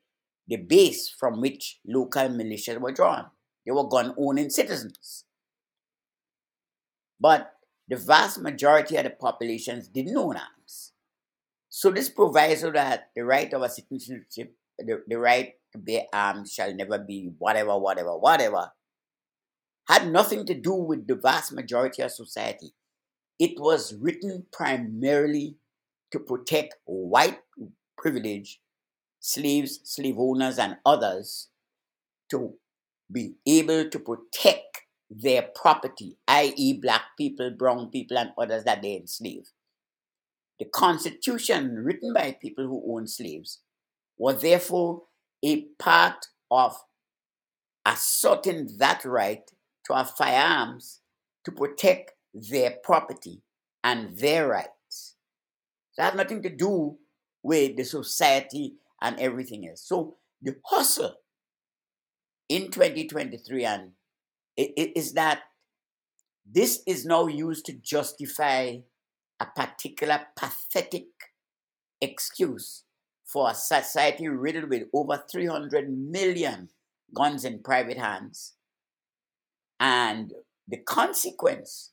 the 0.48 0.56
base 0.56 1.10
from 1.10 1.42
which 1.42 1.80
local 1.86 2.30
militias 2.30 2.80
were 2.80 2.92
drawn. 2.92 3.26
They 3.64 3.72
were 3.72 3.88
gun 3.88 4.14
owning 4.18 4.50
citizens. 4.50 5.24
But 7.20 7.52
the 7.88 7.96
vast 7.96 8.40
majority 8.40 8.96
of 8.96 9.04
the 9.04 9.10
populations 9.10 9.88
didn't 9.88 10.16
own 10.16 10.36
arms. 10.36 10.92
So 11.68 11.90
this 11.90 12.08
proviso 12.08 12.70
that 12.72 13.10
the 13.14 13.24
right 13.24 13.52
of 13.52 13.62
a 13.62 13.68
citizenship, 13.68 14.54
the, 14.78 15.02
the 15.06 15.18
right 15.18 15.54
to 15.72 15.78
bear 15.78 16.02
arms 16.12 16.52
shall 16.52 16.74
never 16.74 16.98
be 16.98 17.32
whatever, 17.38 17.78
whatever, 17.78 18.16
whatever, 18.18 18.72
had 19.88 20.10
nothing 20.10 20.44
to 20.46 20.54
do 20.54 20.74
with 20.74 21.06
the 21.06 21.14
vast 21.14 21.52
majority 21.52 22.02
of 22.02 22.10
society. 22.10 22.72
It 23.38 23.58
was 23.58 23.94
written 23.94 24.46
primarily 24.52 25.56
to 26.12 26.18
protect 26.18 26.76
white 26.84 27.40
privilege, 27.96 28.60
slaves, 29.20 29.80
slave 29.84 30.16
owners, 30.18 30.58
and 30.58 30.76
others 30.84 31.48
to 32.30 32.54
be 33.12 33.34
able 33.46 33.88
to 33.90 33.98
protect 33.98 34.82
their 35.10 35.42
property, 35.54 36.16
i.e., 36.28 36.80
black 36.80 37.02
people, 37.18 37.50
brown 37.50 37.90
people, 37.90 38.18
and 38.18 38.30
others 38.38 38.64
that 38.64 38.82
they 38.82 38.96
enslave. 38.96 39.50
The 40.58 40.66
Constitution, 40.66 41.76
written 41.76 42.12
by 42.12 42.36
people 42.40 42.64
who 42.66 42.94
owned 42.94 43.10
slaves, 43.10 43.60
was 44.16 44.40
therefore 44.40 45.02
a 45.44 45.66
part 45.78 46.26
of 46.50 46.76
asserting 47.84 48.68
that 48.78 49.04
right 49.04 49.42
to 49.86 49.94
have 49.94 50.10
firearms 50.10 51.00
to 51.44 51.52
protect 51.52 52.12
their 52.32 52.76
property 52.84 53.42
and 53.82 54.16
their 54.16 54.48
rights. 54.48 55.16
So 55.92 56.02
it 56.02 56.06
has 56.06 56.14
nothing 56.14 56.42
to 56.42 56.48
do 56.48 56.96
with 57.42 57.76
the 57.76 57.84
society 57.84 58.74
and 59.00 59.18
everything 59.18 59.68
else. 59.68 59.82
So 59.84 60.16
the 60.40 60.54
hustle 60.64 61.16
in 62.48 62.70
2023 62.70 63.64
and 63.64 63.92
it 64.56 64.92
is 64.96 65.14
that 65.14 65.42
this 66.44 66.82
is 66.86 67.06
now 67.06 67.26
used 67.26 67.64
to 67.66 67.72
justify 67.72 68.76
a 69.40 69.46
particular 69.56 70.20
pathetic 70.36 71.06
excuse 72.00 72.84
for 73.24 73.50
a 73.50 73.54
society 73.54 74.28
riddled 74.28 74.68
with 74.68 74.82
over 74.92 75.22
300 75.30 75.90
million 75.90 76.68
guns 77.14 77.44
in 77.44 77.62
private 77.62 77.96
hands. 77.96 78.54
And 79.80 80.32
the 80.68 80.78
consequence, 80.78 81.92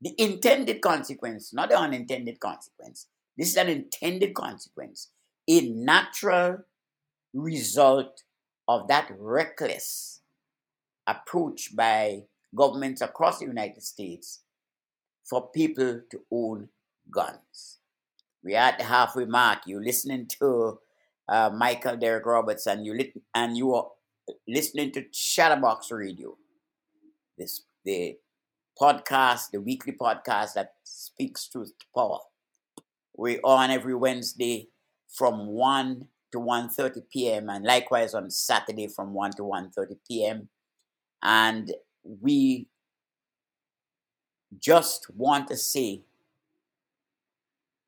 the 0.00 0.14
intended 0.18 0.80
consequence, 0.80 1.52
not 1.52 1.70
the 1.70 1.78
unintended 1.78 2.40
consequence, 2.40 3.06
this 3.36 3.50
is 3.50 3.56
an 3.56 3.68
intended 3.68 4.34
consequence, 4.34 5.10
a 5.48 5.60
natural 5.68 6.58
result 7.34 8.22
of 8.68 8.86
that 8.88 9.10
reckless 9.18 10.20
approach 11.06 11.74
by 11.74 12.22
governments 12.54 13.00
across 13.00 13.38
the 13.38 13.46
United 13.46 13.82
States 13.82 14.40
for 15.24 15.48
people 15.48 16.02
to 16.10 16.20
own 16.30 16.68
guns. 17.10 17.78
We 18.44 18.54
are 18.54 18.68
at 18.68 18.78
the 18.78 18.84
halfway 18.84 19.24
mark. 19.24 19.60
You're 19.66 19.82
listening 19.82 20.26
to 20.38 20.78
uh, 21.28 21.50
Michael 21.50 21.96
Derek 21.96 22.24
Roberts, 22.26 22.66
and 22.66 22.86
you 22.86 22.94
li- 22.94 23.12
and 23.34 23.56
you 23.56 23.74
are 23.74 23.88
listening 24.46 24.92
to 24.92 25.02
Chatterbox 25.02 25.90
Radio, 25.90 26.36
this 27.36 27.62
the 27.84 28.16
podcast, 28.80 29.50
the 29.50 29.60
weekly 29.60 29.92
podcast 29.92 30.54
that 30.54 30.74
speaks 30.84 31.48
truth 31.48 31.72
to 31.78 31.86
power. 31.94 32.20
We're 33.16 33.40
on 33.42 33.70
every 33.70 33.94
Wednesday 33.94 34.68
from 35.08 35.48
one 35.48 36.06
to 36.32 36.38
1.30 36.38 37.02
p.m. 37.10 37.48
and 37.48 37.64
likewise 37.64 38.14
on 38.14 38.30
Saturday 38.30 38.86
from 38.86 39.14
1 39.14 39.32
to 39.32 39.42
1.30 39.42 39.96
p.m. 40.06 40.48
And 41.22 41.72
we 42.02 42.66
just 44.58 45.10
want 45.14 45.48
to 45.48 45.56
say 45.56 46.02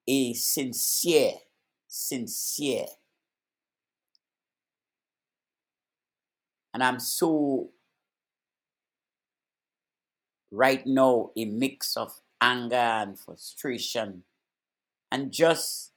a 0.07 0.33
sincere, 0.33 1.35
sincere, 1.87 2.87
and 6.73 6.83
I'm 6.83 7.01
so 7.01 7.71
right 10.51 10.85
now 10.87 11.31
a 11.37 11.45
mix 11.45 11.97
of 11.97 12.21
anger 12.41 12.75
and 12.75 13.19
frustration 13.19 14.25
and 15.13 15.31
just 15.33 15.90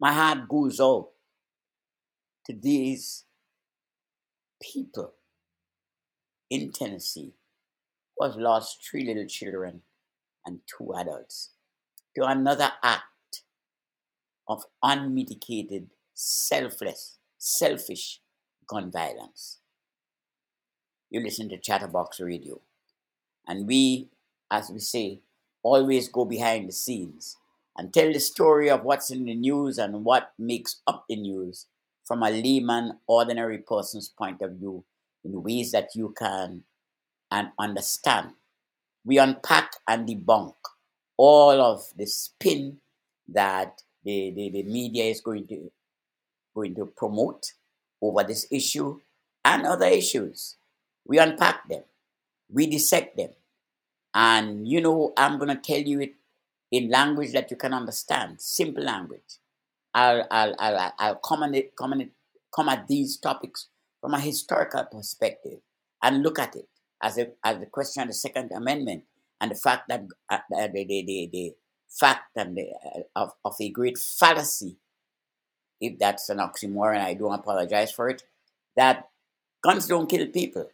my 0.00 0.12
heart 0.12 0.48
goes 0.48 0.80
out 0.80 1.08
to 2.46 2.52
these 2.52 3.24
people 4.60 5.12
in 6.50 6.70
Tennessee 6.70 7.32
who 8.16 8.26
have 8.26 8.36
lost 8.36 8.84
three 8.88 9.04
little 9.04 9.26
children 9.26 9.82
and 10.44 10.60
two 10.66 10.94
adults 10.94 11.50
to 12.14 12.24
another 12.24 12.70
act 12.82 13.42
of 14.48 14.64
unmitigated, 14.82 15.88
selfless, 16.14 17.18
selfish 17.38 18.20
gun 18.66 18.90
violence. 18.90 19.58
You 21.10 21.20
listen 21.20 21.48
to 21.50 21.58
Chatterbox 21.58 22.20
Radio. 22.20 22.60
And 23.46 23.66
we, 23.66 24.08
as 24.50 24.70
we 24.70 24.78
say, 24.78 25.20
always 25.62 26.08
go 26.08 26.24
behind 26.24 26.68
the 26.68 26.72
scenes 26.72 27.36
and 27.76 27.92
tell 27.92 28.12
the 28.12 28.20
story 28.20 28.70
of 28.70 28.84
what's 28.84 29.10
in 29.10 29.24
the 29.24 29.34
news 29.34 29.78
and 29.78 30.04
what 30.04 30.32
makes 30.38 30.80
up 30.86 31.04
the 31.08 31.16
news 31.16 31.66
from 32.04 32.22
a 32.22 32.30
layman, 32.30 32.98
ordinary 33.06 33.58
person's 33.58 34.08
point 34.08 34.40
of 34.40 34.52
view 34.52 34.84
in 35.24 35.42
ways 35.42 35.72
that 35.72 35.94
you 35.94 36.14
can 36.16 36.62
and 37.30 37.48
understand. 37.58 38.30
We 39.04 39.18
unpack 39.18 39.72
and 39.86 40.08
debunk 40.08 40.54
all 41.16 41.60
of 41.60 41.84
the 41.96 42.06
spin 42.06 42.78
that 43.28 43.82
the, 44.04 44.30
the, 44.30 44.50
the 44.50 44.62
media 44.62 45.04
is 45.04 45.20
going 45.20 45.46
to 45.48 45.70
going 46.54 46.74
to 46.74 46.86
promote 46.86 47.52
over 48.00 48.22
this 48.22 48.46
issue 48.50 48.98
and 49.44 49.66
other 49.66 49.86
issues. 49.86 50.56
We 51.04 51.18
unpack 51.18 51.68
them, 51.68 51.82
we 52.50 52.66
dissect 52.66 53.16
them. 53.16 53.30
And 54.14 54.66
you 54.66 54.80
know, 54.80 55.12
I'm 55.16 55.38
to 55.38 55.56
tell 55.56 55.80
you 55.80 56.00
it 56.00 56.14
in 56.70 56.90
language 56.90 57.32
that 57.32 57.50
you 57.50 57.56
can 57.56 57.72
understand, 57.72 58.40
simple 58.40 58.84
language. 58.84 59.38
I'll, 59.94 60.26
I'll, 60.30 60.54
I'll, 60.58 60.92
I'll 60.98 61.14
come, 61.16 61.54
it, 61.54 61.74
come, 61.76 62.00
it, 62.00 62.10
come 62.54 62.68
at 62.68 62.86
these 62.88 63.16
topics 63.16 63.68
from 64.00 64.14
a 64.14 64.20
historical 64.20 64.84
perspective 64.84 65.60
and 66.02 66.22
look 66.22 66.38
at 66.38 66.56
it 66.56 66.68
as, 67.02 67.18
a, 67.18 67.28
as 67.44 67.58
the 67.60 67.66
question 67.66 68.02
of 68.02 68.08
the 68.08 68.14
Second 68.14 68.52
Amendment 68.52 69.04
and 69.40 69.50
the 69.50 69.54
fact 69.54 69.88
that 69.88 70.04
uh, 70.30 70.38
the, 70.50 70.84
the, 70.86 71.04
the, 71.06 71.28
the 71.32 71.54
fact 71.88 72.36
and 72.36 72.56
the, 72.56 72.68
uh, 72.84 73.00
of, 73.14 73.32
of 73.44 73.54
a 73.60 73.70
great 73.70 73.98
fallacy, 73.98 74.76
if 75.80 75.98
that's 75.98 76.28
an 76.28 76.38
oxymoron, 76.38 77.00
I 77.00 77.14
don't 77.14 77.34
apologize 77.34 77.92
for 77.92 78.08
it, 78.08 78.22
that 78.76 79.08
guns 79.62 79.86
don't 79.86 80.08
kill 80.08 80.26
people. 80.28 80.68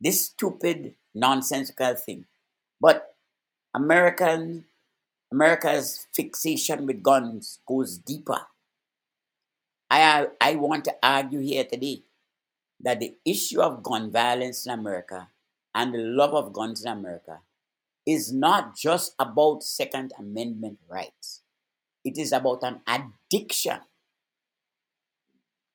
This 0.00 0.26
stupid, 0.26 0.94
nonsensical 1.14 1.94
thing. 1.94 2.24
But 2.80 3.14
American 3.74 4.64
America's 5.32 6.06
fixation 6.12 6.86
with 6.86 7.02
guns 7.02 7.60
goes 7.66 7.98
deeper. 7.98 8.40
I, 9.90 10.28
I 10.40 10.56
want 10.56 10.84
to 10.86 10.94
argue 11.02 11.40
here 11.40 11.64
today 11.64 12.02
that 12.80 13.00
the 13.00 13.14
issue 13.24 13.60
of 13.60 13.82
gun 13.82 14.10
violence 14.10 14.66
in 14.66 14.72
America 14.72 15.28
and 15.74 15.94
the 15.94 15.98
love 15.98 16.34
of 16.34 16.52
guns 16.52 16.84
in 16.84 16.90
America 16.90 17.40
is 18.06 18.32
not 18.32 18.76
just 18.76 19.14
about 19.18 19.62
Second 19.62 20.12
Amendment 20.18 20.78
rights. 20.88 21.42
It 22.04 22.18
is 22.18 22.32
about 22.32 22.62
an 22.62 22.80
addiction 22.86 23.80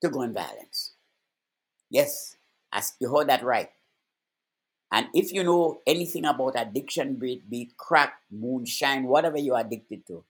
to 0.01 0.09
gun 0.09 0.33
violence. 0.33 0.93
Yes, 1.89 2.35
as 2.73 2.93
you 2.99 3.15
heard 3.15 3.29
that 3.29 3.43
right. 3.43 3.69
And 4.95 5.09
if 5.13 5.33
you 5.33 5.43
know 5.43 5.81
anything 5.85 6.23
about 6.23 6.53
addiction, 6.55 7.15
be 7.15 7.33
it, 7.33 7.49
be 7.49 7.63
it 7.63 7.75
crack, 7.75 8.13
moonshine, 8.31 9.03
whatever 9.03 9.37
you're 9.37 9.59
addicted 9.59 10.07
to, 10.07 10.23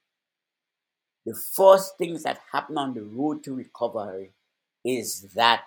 the 1.23 1.35
first 1.35 1.99
things 1.99 2.23
that 2.23 2.39
happen 2.51 2.75
on 2.75 2.95
the 2.95 3.03
road 3.03 3.43
to 3.43 3.53
recovery 3.53 4.31
is 4.83 5.21
that 5.35 5.65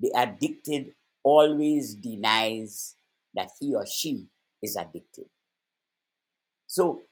the 0.00 0.10
addicted 0.16 0.94
always 1.22 1.94
denies 1.94 2.96
that 3.34 3.50
he 3.60 3.72
or 3.76 3.86
she 3.86 4.26
is 4.60 4.74
addicted. 4.74 5.26
So, 6.66 7.02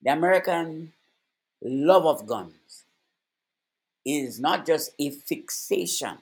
the 0.00 0.10
American 0.10 0.94
love 1.62 2.06
of 2.06 2.26
guns 2.26 2.86
is 4.06 4.40
not 4.40 4.64
just 4.64 4.92
a 4.98 5.10
fixation 5.10 6.16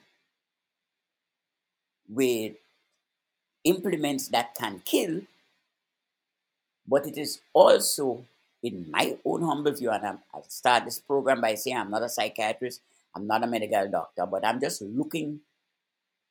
with 2.09 2.55
implements 3.63 4.27
that 4.29 4.55
can 4.55 4.81
kill, 4.83 5.21
but 6.87 7.07
it 7.07 7.17
is 7.17 7.39
also, 7.53 8.25
in 8.61 8.89
my 8.91 9.17
own 9.25 9.43
humble 9.43 9.71
view, 9.71 9.89
and 9.89 10.05
I'm, 10.05 10.19
I'll 10.33 10.45
start 10.49 10.85
this 10.85 10.99
program 10.99 11.41
by 11.41 11.55
saying 11.55 11.77
I'm 11.77 11.91
not 11.91 12.03
a 12.03 12.09
psychiatrist, 12.09 12.81
I'm 13.15 13.27
not 13.27 13.43
a 13.43 13.47
medical 13.47 13.87
doctor, 13.89 14.25
but 14.25 14.45
I'm 14.45 14.59
just 14.59 14.81
looking 14.81 15.41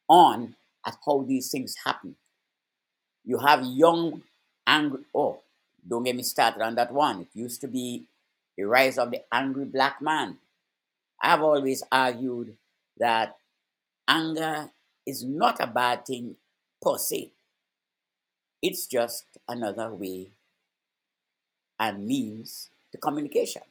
on 0.08 0.54
at 0.84 0.96
how 1.06 1.22
these 1.22 1.50
things 1.50 1.76
happen. 1.84 2.16
You 3.24 3.38
have 3.38 3.64
young, 3.64 4.22
angry, 4.66 5.00
oh, 5.14 5.38
don't 5.88 6.04
get 6.04 6.16
me 6.16 6.22
started 6.22 6.62
on 6.62 6.74
that 6.74 6.92
one. 6.92 7.22
It 7.22 7.28
used 7.34 7.60
to 7.62 7.68
be 7.68 8.04
the 8.56 8.64
rise 8.64 8.98
of 8.98 9.10
the 9.10 9.22
angry 9.32 9.64
black 9.64 10.02
man. 10.02 10.38
I've 11.20 11.42
always 11.42 11.82
argued 11.90 12.56
that 12.98 13.36
anger 14.08 14.70
is 15.06 15.24
not 15.24 15.60
a 15.60 15.66
bad 15.66 16.04
thing 16.04 16.36
se. 16.98 17.32
It's 18.60 18.86
just 18.86 19.24
another 19.48 19.92
way 19.94 20.30
and 21.78 22.06
means 22.06 22.70
to 22.92 22.98
communication. 22.98 23.62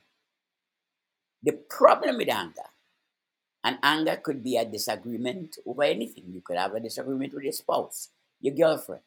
The 1.44 1.54
problem 1.54 2.18
with 2.18 2.30
anger, 2.30 2.70
and 3.64 3.78
anger 3.82 4.18
could 4.18 4.44
be 4.44 4.58
a 4.58 4.66
disagreement 4.66 5.58
over 5.66 5.84
anything. 5.84 6.26
You 6.34 6.42
could 6.42 6.58
have 6.58 6.74
a 6.74 6.80
disagreement 6.80 7.34
with 7.34 7.44
your 7.44 7.54
spouse, 7.54 8.10
your 8.42 8.56
girlfriend, 8.56 9.04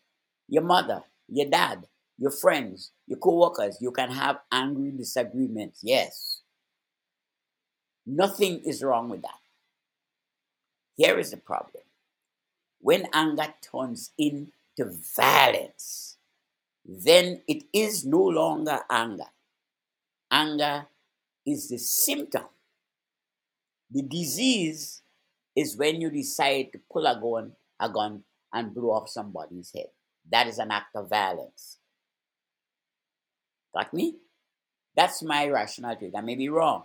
your 0.49 0.63
mother, 0.63 1.03
your 1.29 1.51
dad, 1.51 1.87
your 2.19 2.31
friends, 2.31 2.93
your 3.07 3.19
co-workers. 3.19 3.79
You 3.81 3.91
can 3.91 4.11
have 4.11 4.41
angry 4.51 4.93
disagreements. 4.93 5.81
Yes. 5.83 6.41
Nothing 8.07 8.61
is 8.65 8.83
wrong 8.83 9.09
with 9.09 9.23
that. 9.23 9.41
Here 10.97 11.19
is 11.19 11.31
the 11.31 11.37
problem. 11.37 11.83
When 12.85 13.09
anger 13.15 13.49
turns 13.63 14.13
into 14.19 14.93
violence, 15.17 16.19
then 16.85 17.41
it 17.49 17.65
is 17.73 18.05
no 18.05 18.21
longer 18.21 18.81
anger. 18.91 19.33
Anger 20.31 20.89
is 21.47 21.71
the 21.71 21.79
symptom. 21.79 22.45
The 23.91 24.03
disease 24.03 25.01
is 25.57 25.79
when 25.79 26.03
you 26.03 26.11
decide 26.11 26.75
to 26.75 26.81
pull 26.93 27.07
a 27.07 27.19
gun, 27.19 27.53
a 27.81 27.89
gun 27.89 28.23
and 28.53 28.75
blow 28.75 28.91
off 28.91 29.09
somebody's 29.09 29.73
head. 29.75 29.89
That 30.31 30.47
is 30.47 30.59
an 30.59 30.71
act 30.71 30.95
of 30.95 31.09
violence. 31.09 31.79
Got 33.75 33.95
me? 33.95 34.17
That's 34.95 35.23
my 35.23 35.49
rationality. 35.49 36.13
I 36.15 36.21
may 36.21 36.35
be 36.35 36.51
wrong. 36.51 36.85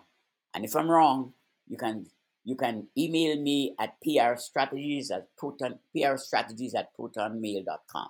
And 0.54 0.64
if 0.64 0.78
I'm 0.78 0.90
wrong, 0.90 1.34
you 1.68 1.76
can 1.76 2.06
you 2.50 2.56
can 2.56 2.88
email 2.98 3.40
me 3.40 3.76
at 3.80 3.94
prstrategies 4.04 5.12
at 5.12 5.28
proton 5.38 5.78
prstrategies 5.96 6.74
at 6.76 6.90
protonmail.com. 6.98 8.10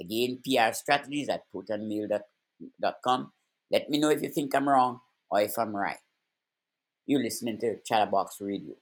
Again, 0.00 0.38
prstrategies 0.46 1.28
at 1.28 1.42
protonmail.com. 1.52 3.32
Let 3.72 3.90
me 3.90 3.98
know 3.98 4.10
if 4.10 4.22
you 4.22 4.28
think 4.28 4.54
I'm 4.54 4.68
wrong 4.68 5.00
or 5.28 5.40
if 5.40 5.58
I'm 5.58 5.74
right. 5.74 5.98
You're 7.06 7.24
listening 7.24 7.58
to 7.58 7.78
Chatterbox 7.84 8.36
Radio. 8.40 8.74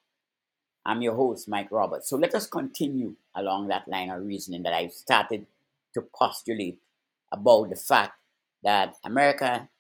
I'm 0.85 1.01
your 1.01 1.15
host, 1.15 1.49
Mike 1.49 1.69
Roberts. 1.71 2.11
So 2.11 2.19
let 2.19 2.35
us 2.35 2.47
continue 2.47 3.17
along 3.35 3.69
that 3.69 3.89
line 3.89 4.11
of 4.11 4.27
reasoning 4.27 4.65
that 4.65 4.75
I 4.75 4.89
started 4.89 5.47
to 5.95 6.03
postulate 6.15 6.79
about 7.33 7.71
the 7.71 7.77
fact 7.77 8.19
that 8.63 8.97
America 9.03 9.71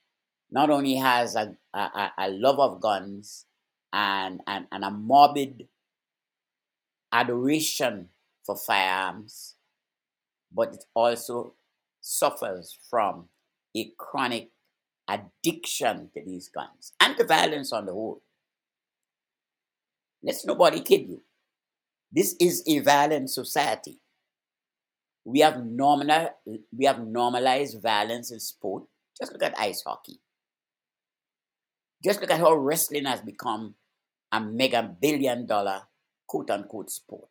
not 0.50 0.70
only 0.70 0.94
has 0.94 1.36
a, 1.36 1.54
a, 1.74 2.10
a 2.16 2.30
love 2.30 2.58
of 2.58 2.80
guns 2.80 3.44
and, 3.92 4.40
and, 4.46 4.66
and 4.70 4.84
a 4.84 4.90
morbid 4.90 5.68
adoration 7.12 8.08
for 8.44 8.56
firearms, 8.56 9.56
but 10.52 10.74
it 10.74 10.84
also 10.94 11.54
suffers 12.00 12.78
from 12.88 13.28
a 13.76 13.92
chronic 13.98 14.50
addiction 15.08 16.10
to 16.14 16.24
these 16.24 16.48
guns 16.48 16.92
and 17.00 17.16
to 17.16 17.24
violence 17.24 17.72
on 17.72 17.86
the 17.86 17.92
whole. 17.92 18.22
Let's 20.22 20.44
nobody 20.44 20.80
kid 20.80 21.08
you. 21.08 21.22
This 22.12 22.36
is 22.40 22.62
a 22.66 22.80
violent 22.80 23.30
society. 23.30 24.00
We 25.24 25.40
have 25.40 25.64
normal, 25.64 26.30
we 26.46 26.86
have 26.86 27.00
normalized 27.06 27.80
violence 27.80 28.30
in 28.30 28.40
sport. 28.40 28.84
Just 29.18 29.32
look 29.32 29.42
at 29.42 29.58
ice 29.58 29.82
hockey. 29.86 30.20
Just 32.02 32.20
look 32.20 32.30
at 32.30 32.40
how 32.40 32.54
wrestling 32.54 33.04
has 33.04 33.20
become 33.20 33.74
a 34.32 34.40
mega 34.40 34.82
billion 35.00 35.46
dollar 35.46 35.82
quote 36.26 36.50
unquote 36.50 36.90
sport. 36.90 37.30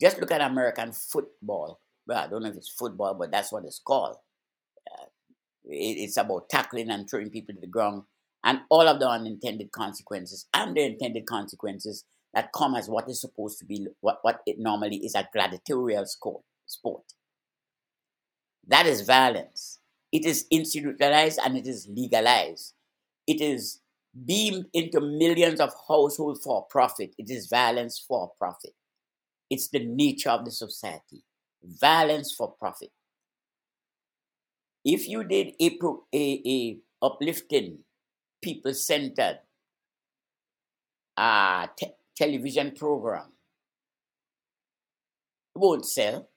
Just 0.00 0.20
look 0.20 0.30
at 0.32 0.40
American 0.40 0.92
football. 0.92 1.80
Well, 2.06 2.18
I 2.18 2.26
don't 2.26 2.42
know 2.42 2.50
if 2.50 2.56
it's 2.56 2.68
football, 2.68 3.14
but 3.14 3.30
that's 3.30 3.52
what 3.52 3.64
it's 3.64 3.78
called. 3.78 4.16
Uh, 4.90 5.06
it, 5.64 5.98
it's 5.98 6.16
about 6.16 6.48
tackling 6.48 6.90
and 6.90 7.08
throwing 7.08 7.30
people 7.30 7.54
to 7.54 7.60
the 7.60 7.66
ground 7.66 8.02
and 8.44 8.60
all 8.68 8.88
of 8.88 8.98
the 8.98 9.08
unintended 9.08 9.70
consequences 9.70 10.46
and 10.52 10.76
the 10.76 10.82
intended 10.82 11.26
consequences 11.26 12.04
that 12.34 12.52
come 12.52 12.74
as 12.74 12.88
what 12.88 13.08
is 13.08 13.20
supposed 13.20 13.58
to 13.58 13.64
be 13.64 13.86
what, 14.00 14.18
what 14.22 14.40
it 14.46 14.56
normally 14.58 14.96
is 14.96 15.14
a 15.14 15.28
gladiatorial 15.32 16.06
sport. 16.66 17.04
That 18.66 18.86
is 18.86 19.02
violence. 19.02 19.78
It 20.10 20.24
is 20.24 20.46
institutionalized 20.50 21.38
and 21.44 21.56
it 21.56 21.66
is 21.66 21.88
legalized. 21.88 22.74
It 23.26 23.40
is 23.40 23.80
beamed 24.26 24.66
into 24.72 25.00
millions 25.00 25.60
of 25.60 25.72
households 25.88 26.42
for 26.42 26.66
profit. 26.66 27.14
It 27.18 27.30
is 27.30 27.46
violence 27.46 27.98
for 27.98 28.32
profit. 28.38 28.74
It's 29.50 29.68
the 29.68 29.84
nature 29.84 30.30
of 30.30 30.44
the 30.44 30.50
society. 30.50 31.24
Violence 31.62 32.32
for 32.32 32.52
profit. 32.52 32.90
If 34.84 35.08
you 35.08 35.24
did 35.24 35.54
a, 35.60 35.78
a, 36.14 36.42
a 36.46 36.78
uplifting 37.02 37.78
people 38.42 38.74
centered 38.74 39.38
uh, 41.16 41.66
te- 41.76 41.94
television 42.16 42.72
program. 42.72 43.32
It 45.54 45.58
won't 45.58 45.86
sell. 45.86 46.28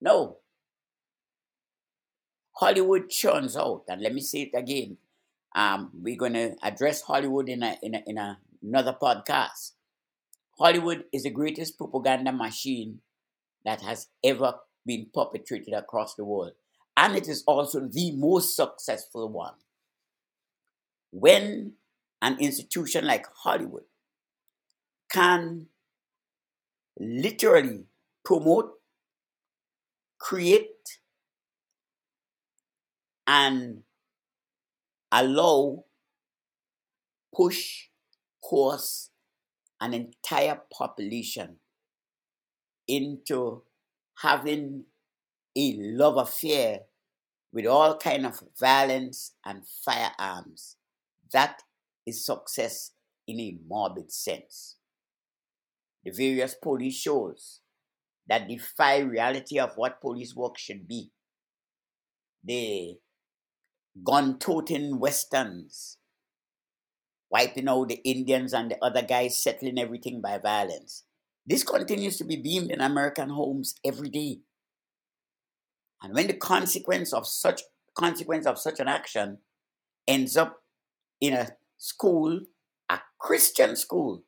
No. 0.00 0.38
Hollywood 2.52 3.08
churns 3.08 3.56
out, 3.56 3.84
and 3.88 4.02
let 4.02 4.14
me 4.14 4.20
say 4.20 4.42
it 4.42 4.56
again. 4.56 4.98
Um, 5.54 5.90
we're 5.94 6.16
going 6.16 6.34
to 6.34 6.56
address 6.62 7.02
Hollywood 7.02 7.48
in, 7.48 7.62
a, 7.62 7.76
in, 7.82 7.94
a, 7.94 8.02
in 8.06 8.18
a, 8.18 8.38
another 8.62 8.96
podcast. 9.00 9.72
Hollywood 10.58 11.04
is 11.12 11.24
the 11.24 11.30
greatest 11.30 11.78
propaganda 11.78 12.32
machine 12.32 13.00
that 13.64 13.80
has 13.82 14.08
ever 14.22 14.54
been 14.86 15.06
perpetrated 15.12 15.74
across 15.74 16.14
the 16.14 16.24
world. 16.24 16.52
And 16.96 17.16
it 17.16 17.28
is 17.28 17.42
also 17.46 17.80
the 17.80 18.12
most 18.12 18.54
successful 18.54 19.28
one 19.28 19.54
when 21.10 21.72
an 22.22 22.38
institution 22.38 23.06
like 23.06 23.26
Hollywood 23.42 23.84
can 25.10 25.66
literally 26.98 27.86
promote, 28.24 28.72
create, 30.18 30.98
and 33.26 33.82
allow, 35.12 35.84
push, 37.34 37.88
course 38.42 39.10
an 39.80 39.94
entire 39.94 40.60
population 40.72 41.56
into 42.86 43.62
having 44.22 44.84
a 45.56 45.76
love 45.78 46.16
affair 46.16 46.80
with 47.52 47.66
all 47.66 47.96
kind 47.96 48.26
of 48.26 48.42
violence 48.58 49.32
and 49.44 49.62
firearms 49.66 50.76
that 51.32 51.62
is 52.06 52.24
success 52.24 52.92
in 53.26 53.40
a 53.40 53.56
morbid 53.66 54.12
sense. 54.12 54.76
The 56.04 56.10
various 56.10 56.54
police 56.54 56.96
shows 56.96 57.60
that 58.28 58.48
defy 58.48 58.98
reality 58.98 59.58
of 59.58 59.72
what 59.76 60.00
police 60.00 60.34
work 60.34 60.58
should 60.58 60.88
be. 60.88 61.10
The 62.44 62.96
gun 64.04 64.38
toting 64.38 64.98
westerns, 64.98 65.98
wiping 67.30 67.68
out 67.68 67.88
the 67.88 68.00
Indians 68.04 68.52
and 68.52 68.70
the 68.70 68.84
other 68.84 69.02
guys, 69.02 69.38
settling 69.38 69.78
everything 69.78 70.20
by 70.20 70.38
violence. 70.38 71.04
This 71.46 71.62
continues 71.62 72.16
to 72.18 72.24
be 72.24 72.36
beamed 72.36 72.70
in 72.70 72.80
American 72.80 73.30
homes 73.30 73.74
every 73.84 74.08
day. 74.08 74.40
And 76.02 76.14
when 76.14 76.28
the 76.28 76.34
consequence 76.34 77.12
of 77.12 77.26
such 77.26 77.62
consequence 77.94 78.46
of 78.46 78.58
such 78.58 78.80
an 78.80 78.88
action 78.88 79.38
ends 80.06 80.36
up 80.36 80.62
in 81.20 81.34
a 81.34 81.48
school, 81.76 82.40
a 82.88 83.00
Christian 83.18 83.76
school, 83.76 84.22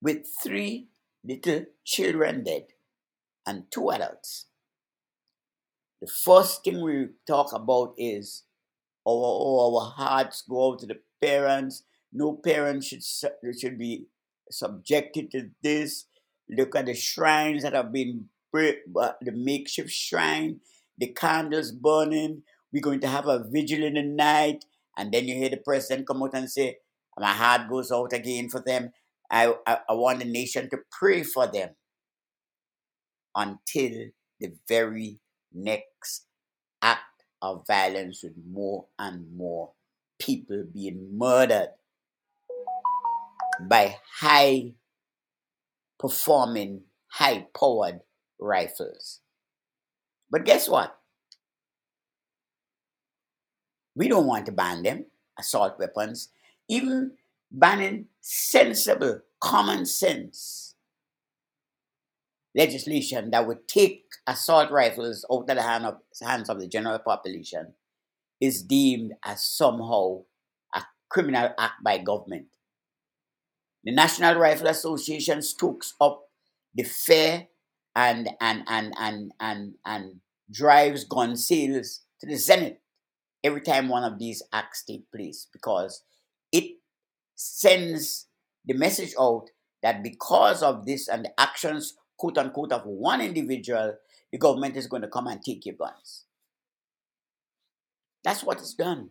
with 0.00 0.26
three 0.42 0.88
little 1.24 1.64
children 1.84 2.42
dead 2.42 2.66
and 3.46 3.70
two 3.70 3.90
adults. 3.90 4.46
The 6.02 6.08
first 6.08 6.64
thing 6.64 6.82
we 6.82 7.06
talk 7.28 7.52
about 7.52 7.94
is 7.96 8.42
our, 9.06 9.14
our 9.14 9.92
hearts 9.92 10.42
go 10.42 10.72
out 10.72 10.80
to 10.80 10.86
the 10.86 10.98
parents. 11.20 11.84
No 12.12 12.34
parent 12.34 12.82
should, 12.82 13.04
should 13.56 13.78
be 13.78 14.06
subjected 14.50 15.30
to 15.30 15.50
this. 15.62 16.06
Look 16.50 16.74
at 16.74 16.86
the 16.86 16.94
shrines 16.94 17.62
that 17.62 17.74
have 17.74 17.92
been 17.92 18.24
uh, 18.52 19.12
the 19.20 19.32
makeshift 19.32 19.90
shrine, 19.90 20.58
the 20.98 21.06
candles 21.06 21.70
burning, 21.70 22.42
we're 22.72 22.82
going 22.82 23.00
to 23.00 23.08
have 23.08 23.28
a 23.28 23.44
vigil 23.48 23.84
in 23.84 23.94
the 23.94 24.02
night. 24.02 24.64
And 24.98 25.12
then 25.12 25.28
you 25.28 25.36
hear 25.36 25.50
the 25.50 25.58
president 25.58 26.08
come 26.08 26.22
out 26.22 26.34
and 26.34 26.50
say, 26.50 26.78
my 27.16 27.32
heart 27.32 27.70
goes 27.70 27.92
out 27.92 28.12
again 28.12 28.48
for 28.48 28.60
them. 28.60 28.90
I, 29.30 29.54
I, 29.66 29.78
I 29.88 29.92
want 29.92 30.18
the 30.18 30.24
nation 30.24 30.68
to 30.70 30.78
pray 30.90 31.22
for 31.22 31.46
them 31.46 31.70
until 33.36 34.08
the 34.40 34.52
very 34.68 35.20
next 35.54 36.26
act 36.80 37.24
of 37.40 37.66
violence 37.66 38.22
with 38.22 38.34
more 38.50 38.86
and 38.98 39.36
more 39.36 39.72
people 40.18 40.64
being 40.72 41.16
murdered 41.16 41.70
by 43.60 43.96
high 44.20 44.72
performing, 45.98 46.82
high 47.08 47.46
powered 47.58 48.00
rifles. 48.38 49.20
But 50.30 50.44
guess 50.44 50.68
what? 50.68 50.98
We 53.94 54.08
don't 54.08 54.26
want 54.26 54.46
to 54.46 54.52
ban 54.52 54.82
them, 54.82 55.06
assault 55.38 55.78
weapons. 55.78 56.30
Even 56.68 57.12
banning 57.50 58.06
sensible, 58.20 59.20
common 59.40 59.84
sense 59.84 60.71
legislation 62.54 63.30
that 63.30 63.46
would 63.46 63.66
take 63.66 64.04
assault 64.26 64.70
rifles 64.70 65.24
out 65.30 65.48
of 65.50 65.56
the 65.56 65.62
hand 65.62 65.86
of, 65.86 65.96
hands 66.20 66.48
of 66.48 66.60
the 66.60 66.68
general 66.68 66.98
population 66.98 67.74
is 68.40 68.62
deemed 68.62 69.12
as 69.24 69.44
somehow 69.44 70.22
a 70.74 70.82
criminal 71.08 71.50
act 71.58 71.82
by 71.84 71.98
government. 71.98 72.46
The 73.84 73.92
National 73.92 74.36
Rifle 74.36 74.68
Association 74.68 75.42
stokes 75.42 75.94
up 76.00 76.22
the 76.74 76.84
fair 76.84 77.48
and 77.94 78.30
and 78.40 78.64
and 78.68 78.94
and 78.98 79.32
and 79.40 79.74
and 79.84 80.20
drives 80.50 81.04
gun 81.04 81.36
sales 81.36 82.00
to 82.20 82.26
the 82.26 82.36
zenith 82.36 82.78
every 83.44 83.60
time 83.60 83.88
one 83.88 84.04
of 84.04 84.18
these 84.18 84.42
acts 84.52 84.84
take 84.84 85.10
place 85.14 85.46
because 85.52 86.02
it 86.52 86.76
sends 87.34 88.28
the 88.64 88.74
message 88.74 89.14
out 89.18 89.46
that 89.82 90.02
because 90.02 90.62
of 90.62 90.86
this 90.86 91.08
and 91.08 91.24
the 91.24 91.40
actions 91.40 91.94
quote 92.22 92.38
unquote 92.38 92.72
of 92.78 92.86
one 92.86 93.20
individual 93.28 93.96
the 94.30 94.38
government 94.38 94.76
is 94.76 94.86
going 94.86 95.02
to 95.02 95.14
come 95.16 95.26
and 95.26 95.42
take 95.42 95.66
your 95.66 95.74
guns 95.74 96.24
that's 98.24 98.44
what 98.48 98.60
is 98.60 98.74
done 98.74 99.08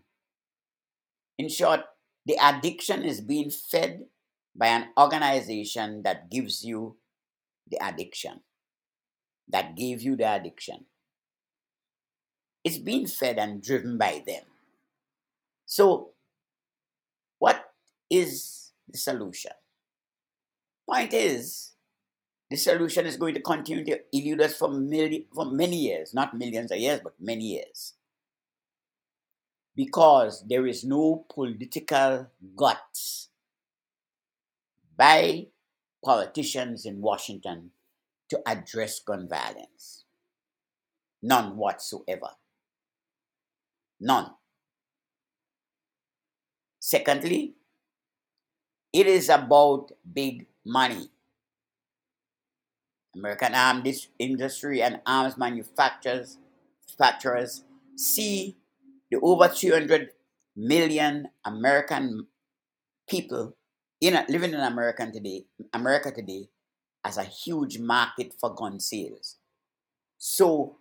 in 1.38 1.50
short 1.50 1.82
the 2.26 2.38
addiction 2.41 3.04
is 3.04 3.19
being 3.21 3.50
fed 3.50 4.06
by 4.56 4.67
an 4.67 4.88
organization 5.00 6.04
that 6.04 6.30
gives 6.30 6.63
you 6.63 6.97
the 7.69 7.78
addiction, 7.86 8.41
that 9.47 9.76
gave 9.76 10.02
you 10.02 10.15
the 10.15 10.36
addiction. 10.36 10.86
It's 12.63 12.78
being 12.78 13.08
fed 13.08 13.39
and 13.39 13.63
driven 13.63 13.97
by 13.97 14.24
them. 14.26 14.43
So, 15.65 16.10
what 17.39 17.63
is 18.10 18.71
the 18.88 18.97
solution? 18.97 19.54
Point 20.88 21.13
is, 21.13 21.71
the 22.51 22.57
solution 22.57 23.05
is 23.05 23.15
going 23.15 23.33
to 23.33 23.41
continue 23.41 23.85
to 23.85 23.97
elude 24.11 24.41
us 24.41 24.57
for, 24.57 24.67
milli- 24.67 25.25
for 25.33 25.45
many 25.45 25.77
years, 25.77 26.13
not 26.13 26.37
millions 26.37 26.69
of 26.69 26.77
years, 26.77 26.99
but 27.01 27.13
many 27.17 27.45
years. 27.45 27.93
Because 29.73 30.43
there 30.49 30.67
is 30.67 30.83
no 30.83 31.25
political 31.33 32.27
guts 32.57 33.29
by 34.97 35.47
politicians 36.03 36.85
in 36.85 36.99
Washington 36.99 37.71
to 38.29 38.41
address 38.45 38.99
gun 38.99 39.29
violence. 39.29 40.03
None 41.23 41.55
whatsoever. 41.55 42.31
None. 44.01 44.31
Secondly, 46.81 47.53
it 48.91 49.07
is 49.07 49.29
about 49.29 49.93
big 50.13 50.47
money. 50.65 51.11
American 53.15 53.54
arms 53.54 54.08
industry 54.19 54.82
and 54.82 55.02
arms 55.06 55.38
manufacturers, 55.38 56.38
manufacturers 56.88 57.63
see 57.95 58.58
the 59.10 59.19
over 59.19 59.47
300 59.47 60.12
million 60.56 61.28
American 61.45 62.28
people 63.08 63.56
in 64.00 64.17
living 64.30 64.54
in 64.54 64.60
America 64.60 65.10
today, 65.12 65.45
America 65.74 66.12
today, 66.12 66.50
as 67.04 67.17
a 67.17 67.24
huge 67.24 67.80
market 67.80 68.34
for 68.39 68.54
gun 68.54 68.80
sales. 68.80 69.38
So, 70.17 70.78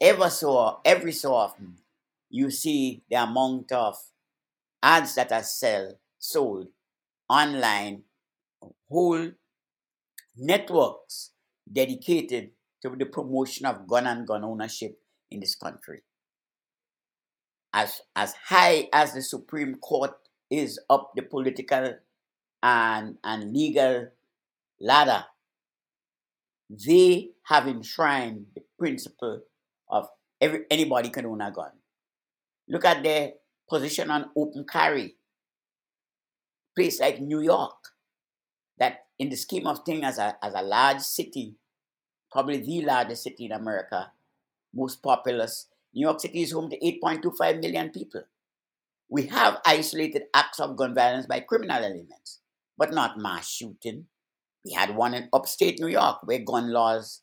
ever 0.00 0.30
so 0.30 0.80
every 0.84 1.12
so 1.12 1.34
often, 1.34 1.76
you 2.30 2.50
see 2.50 3.02
the 3.10 3.16
amount 3.22 3.72
of 3.72 3.96
ads 4.82 5.14
that 5.16 5.30
are 5.32 5.42
sell 5.42 5.98
sold 6.18 6.68
online, 7.28 8.02
whole 8.88 9.32
networks 10.36 11.31
dedicated 11.72 12.50
to 12.82 12.90
the 12.96 13.06
promotion 13.06 13.66
of 13.66 13.86
gun 13.86 14.06
and 14.06 14.26
gun 14.26 14.44
ownership 14.44 14.98
in 15.30 15.40
this 15.40 15.54
country. 15.54 16.02
As 17.72 18.02
as 18.14 18.34
high 18.34 18.88
as 18.92 19.14
the 19.14 19.22
Supreme 19.22 19.76
Court 19.76 20.12
is 20.50 20.78
up 20.90 21.12
the 21.16 21.22
political 21.22 21.94
and, 22.62 23.16
and 23.24 23.52
legal 23.52 24.08
ladder, 24.80 25.24
they 26.68 27.30
have 27.44 27.66
enshrined 27.66 28.46
the 28.54 28.62
principle 28.78 29.40
of 29.88 30.08
every, 30.40 30.64
anybody 30.70 31.08
can 31.08 31.26
own 31.26 31.40
a 31.40 31.50
gun. 31.50 31.70
Look 32.68 32.84
at 32.84 33.02
their 33.02 33.32
position 33.68 34.10
on 34.10 34.30
open 34.36 34.66
carry. 34.70 35.16
Place 36.76 37.00
like 37.00 37.20
New 37.20 37.40
York, 37.40 37.76
that 38.78 39.06
in 39.18 39.28
the 39.28 39.36
scheme 39.36 39.66
of 39.66 39.80
things 39.84 40.04
as 40.04 40.18
a, 40.18 40.36
as 40.42 40.54
a 40.54 40.62
large 40.62 41.00
city, 41.00 41.56
probably 42.32 42.58
the 42.58 42.82
largest 42.82 43.24
city 43.24 43.46
in 43.46 43.52
America, 43.52 44.12
most 44.74 45.02
populous, 45.02 45.68
New 45.94 46.02
York 46.06 46.20
City 46.20 46.42
is 46.42 46.52
home 46.52 46.70
to 46.70 46.78
8.25 46.78 47.60
million 47.60 47.90
people. 47.90 48.22
We 49.08 49.26
have 49.26 49.60
isolated 49.66 50.24
acts 50.34 50.58
of 50.58 50.76
gun 50.76 50.94
violence 50.94 51.26
by 51.26 51.40
criminal 51.40 51.84
elements 51.84 52.40
but 52.78 52.92
not 52.92 53.18
mass 53.18 53.48
shooting. 53.48 54.06
We 54.64 54.72
had 54.72 54.96
one 54.96 55.14
in 55.14 55.28
upstate 55.32 55.80
New 55.80 55.88
York 55.88 56.18
where 56.24 56.38
gun 56.38 56.72
laws, 56.72 57.22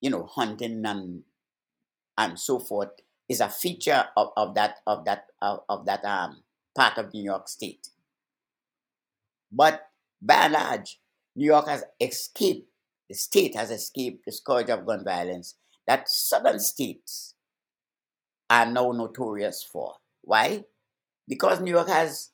you 0.00 0.10
know, 0.10 0.26
hunting 0.26 0.84
and 0.84 1.22
and 2.18 2.38
so 2.38 2.58
forth 2.58 2.90
is 3.28 3.40
a 3.40 3.48
feature 3.48 4.04
of, 4.16 4.28
of 4.36 4.54
that 4.54 4.80
of 4.86 5.04
that 5.04 5.26
of, 5.40 5.60
of 5.68 5.86
that 5.86 6.04
um 6.04 6.42
part 6.74 6.98
of 6.98 7.12
New 7.14 7.22
York 7.22 7.48
State. 7.48 7.88
But 9.50 9.88
by 10.20 10.34
and 10.44 10.52
large, 10.54 11.00
New 11.36 11.46
York 11.46 11.68
has 11.68 11.84
escaped, 12.00 12.68
the 13.12 13.18
state 13.18 13.54
has 13.54 13.70
escaped 13.70 14.24
the 14.24 14.32
scourge 14.32 14.70
of 14.70 14.86
gun 14.86 15.04
violence 15.04 15.56
that 15.86 16.08
southern 16.08 16.58
states 16.58 17.34
are 18.48 18.64
now 18.64 18.90
notorious 18.92 19.62
for. 19.62 19.96
Why? 20.22 20.64
Because 21.28 21.60
New 21.60 21.72
York 21.72 21.88
has 21.88 22.30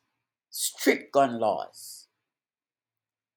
strict 0.50 1.12
gun 1.12 1.40
laws 1.40 2.06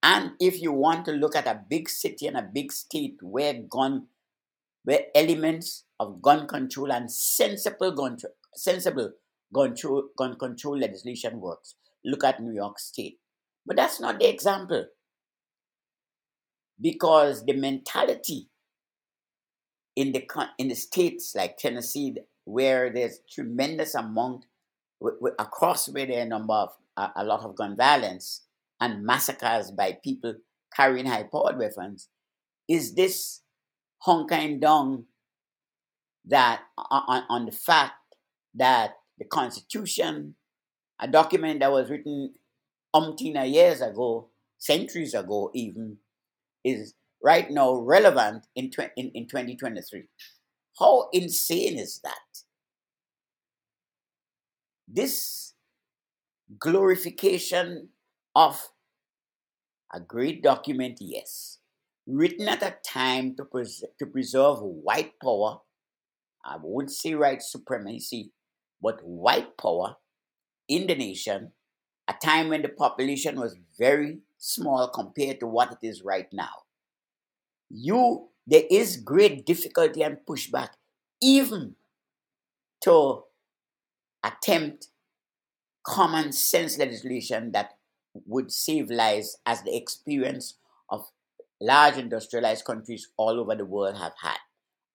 and 0.04 0.34
if 0.40 0.62
you 0.62 0.72
want 0.72 1.04
to 1.06 1.14
look 1.14 1.36
at 1.36 1.48
a 1.48 1.60
big 1.68 1.90
city 1.90 2.28
and 2.28 2.38
a 2.38 2.44
big 2.44 2.72
state 2.72 3.18
where 3.22 3.54
gun, 3.54 4.06
where 4.84 5.06
elements 5.16 5.86
of 6.00 6.22
gun 6.22 6.46
control 6.48 6.92
and 6.92 7.12
sensible 7.12 7.92
gun, 7.92 8.20
sensible 8.54 9.14
gun 9.52 9.70
control, 9.70 10.10
gun 10.16 10.38
control 10.38 10.78
legislation 10.78 11.42
works, 11.42 11.74
look 12.06 12.24
at 12.24 12.40
New 12.40 12.54
York 12.54 12.78
State. 12.78 13.18
But 13.66 13.78
that's 13.78 14.00
not 14.00 14.20
the 14.20 14.30
example. 14.30 14.86
Because 16.82 17.46
the 17.46 17.54
mentality 17.54 18.50
in 19.96 20.14
the 20.14 20.26
in 20.58 20.70
the 20.70 20.76
states 20.76 21.34
like 21.36 21.58
Tennessee, 21.58 22.16
where 22.46 22.92
there's 22.92 23.20
tremendous 23.30 23.94
amount 23.94 24.46
across 25.40 25.90
where 25.90 26.06
there 26.06 26.20
are 26.20 26.26
a 26.26 26.30
number 26.30 26.54
of 26.54 26.70
a, 26.98 27.10
a 27.18 27.24
lot 27.24 27.42
of 27.42 27.56
gun 27.56 27.76
violence, 27.76 28.44
and 28.80 29.06
massacres 29.06 29.72
by 29.72 29.98
people 30.04 30.36
carrying 30.76 31.06
high 31.06 31.24
powered 31.24 31.58
weapons, 31.58 32.10
is 32.68 32.96
this 32.96 33.42
hunkering 34.08 34.60
down 34.60 35.06
that 36.26 36.62
on, 36.78 37.24
on 37.30 37.46
the 37.46 37.52
fact 37.52 37.94
that 38.56 38.96
the 39.18 39.26
Constitution, 39.26 40.36
a 41.00 41.08
document 41.08 41.60
that 41.60 41.72
was 41.72 41.90
written 41.90 42.34
umpteen 42.96 43.52
years 43.52 43.82
ago, 43.82 44.30
centuries 44.58 45.14
ago 45.14 45.52
even, 45.54 45.98
is 46.64 46.94
right 47.24 47.50
now 47.50 47.76
relevant 47.76 48.48
in, 48.56 48.70
tw- 48.72 48.92
in, 48.98 49.12
in 49.14 49.28
2023. 49.28 50.04
How 50.80 51.10
insane 51.14 51.78
is 51.78 52.00
that? 52.04 52.44
This 54.88 55.54
glorification 56.60 57.90
of 58.36 58.70
a 59.94 60.00
great 60.00 60.42
document, 60.42 60.98
yes, 61.00 61.60
written 62.08 62.48
at 62.48 62.64
a 62.64 62.76
time 62.86 63.36
to, 63.36 63.46
pres- 63.46 63.84
to 64.00 64.06
preserve 64.06 64.60
white 64.62 65.14
power. 65.22 65.60
I 66.44 66.58
won't 66.62 66.92
say 66.92 67.14
white 67.16 67.42
supremacy, 67.42 68.32
but 68.82 69.04
white 69.04 69.58
power 69.58 69.98
in 70.68 70.88
the 70.88 70.96
nation, 70.96 71.52
a 72.08 72.14
time 72.14 72.50
when 72.50 72.62
the 72.62 72.70
population 72.70 73.40
was 73.40 73.58
very 73.78 74.20
small 74.42 74.90
compared 74.90 75.40
to 75.40 75.48
what 75.48 75.72
it 75.72 75.88
is 75.88 76.02
right 76.04 76.28
now. 76.34 76.66
You, 77.70 78.30
there 78.46 78.64
is 78.70 78.98
great 78.98 79.46
difficulty 79.46 80.02
and 80.02 80.18
pushback, 80.28 80.70
even 81.22 81.76
to 82.82 83.24
attempt 84.24 84.88
common 85.84 86.32
sense 86.32 86.78
legislation 86.78 87.52
that 87.52 87.78
would 88.26 88.52
save 88.52 88.90
lives 88.90 89.38
as 89.46 89.62
the 89.62 89.76
experience 89.76 90.56
of 90.90 91.12
large 91.62 91.98
industrialized 91.98 92.66
countries 92.66 93.10
all 93.18 93.40
over 93.40 93.56
the 93.56 93.66
world 93.66 93.98
have 93.98 94.14
had. 94.22 94.38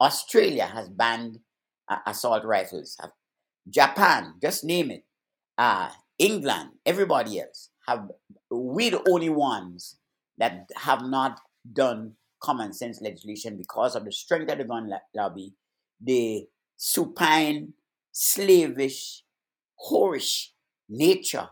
Australia 0.01 0.67
has 0.67 0.89
banned 0.89 1.39
uh, 1.89 1.99
assault 2.05 2.45
rifles. 2.45 2.99
Japan, 3.71 4.35
just 4.43 4.65
name 4.65 4.91
it. 4.91 5.05
Uh, 5.57 5.91
England, 6.19 6.71
everybody 6.85 7.41
else 7.41 7.71
have. 7.87 8.11
We 8.51 8.91
the 8.91 9.03
only 9.09 9.29
ones 9.29 9.99
that 10.39 10.71
have 10.77 11.03
not 11.03 11.41
done 11.73 12.13
common 12.43 12.73
sense 12.73 13.01
legislation 13.01 13.57
because 13.57 13.97
of 13.97 14.05
the 14.05 14.13
strength 14.13 14.51
of 14.53 14.59
the 14.59 14.65
gun 14.65 14.91
lobby, 15.15 15.55
the 16.01 16.47
supine, 16.77 17.73
slavish, 18.13 19.23
whorish 19.91 20.49
nature 20.89 21.49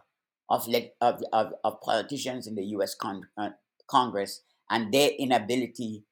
of, 0.51 0.69
of, 1.01 1.23
of, 1.33 1.53
of 1.65 1.81
politicians 1.81 2.47
in 2.47 2.55
the 2.55 2.65
US 2.77 2.95
con- 2.95 3.29
uh, 3.37 3.51
Congress 3.89 4.43
and 4.71 4.93
their 4.93 5.11
inability 5.19 6.05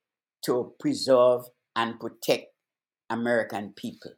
to 0.45 0.73
preserve 0.81 1.43
and 1.77 2.01
protect 2.01 2.47
American 3.09 3.73
people 3.77 4.13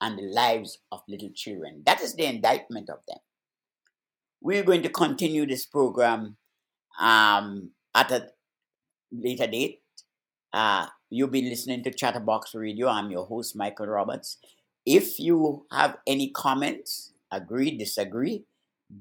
and 0.00 0.18
the 0.18 0.22
lives 0.22 0.78
of 0.92 1.00
little 1.08 1.30
children. 1.34 1.82
That 1.86 2.00
is 2.02 2.14
the 2.14 2.26
indictment 2.26 2.90
of 2.90 2.98
them. 3.08 3.18
We're 4.40 4.62
going 4.62 4.82
to 4.82 4.88
continue 4.88 5.46
this 5.46 5.66
program 5.66 6.36
um, 7.00 7.70
at 7.94 8.12
a 8.12 8.28
later 9.12 9.46
date. 9.46 9.80
Uh, 10.52 10.86
you'll 11.10 11.28
be 11.28 11.42
listening 11.42 11.82
to 11.84 11.92
Chatterbox 11.92 12.54
Radio. 12.54 12.88
I'm 12.88 13.10
your 13.10 13.26
host, 13.26 13.54
Michael 13.56 13.86
Roberts. 13.86 14.38
If 14.84 15.18
you 15.18 15.66
have 15.72 15.96
any 16.06 16.30
comments, 16.30 17.12
agree, 17.32 17.76
disagree, 17.76 18.44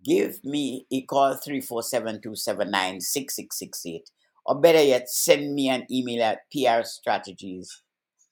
give 0.04 0.44
me 0.44 0.88
a 0.92 1.04
call 1.04 1.36
347-279-6668 1.36 4.02
or 4.46 4.60
better 4.60 4.82
yet 4.82 5.08
send 5.10 5.54
me 5.54 5.70
an 5.70 5.86
email 5.92 6.24
at 6.24 6.40
prstrategies 6.54 7.68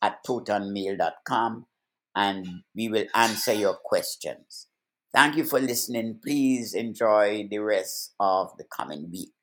at 0.01 0.23
protonmail.com 0.25 1.67
and 2.15 2.47
we 2.75 2.89
will 2.89 3.05
answer 3.15 3.53
your 3.53 3.75
questions 3.75 4.67
thank 5.13 5.35
you 5.37 5.43
for 5.45 5.59
listening. 5.59 6.19
Please 6.23 6.73
enjoy 6.73 7.47
the 7.49 7.59
rest 7.59 8.13
of 8.19 8.55
the 8.57 8.63
coming 8.65 9.09
week 9.11 9.33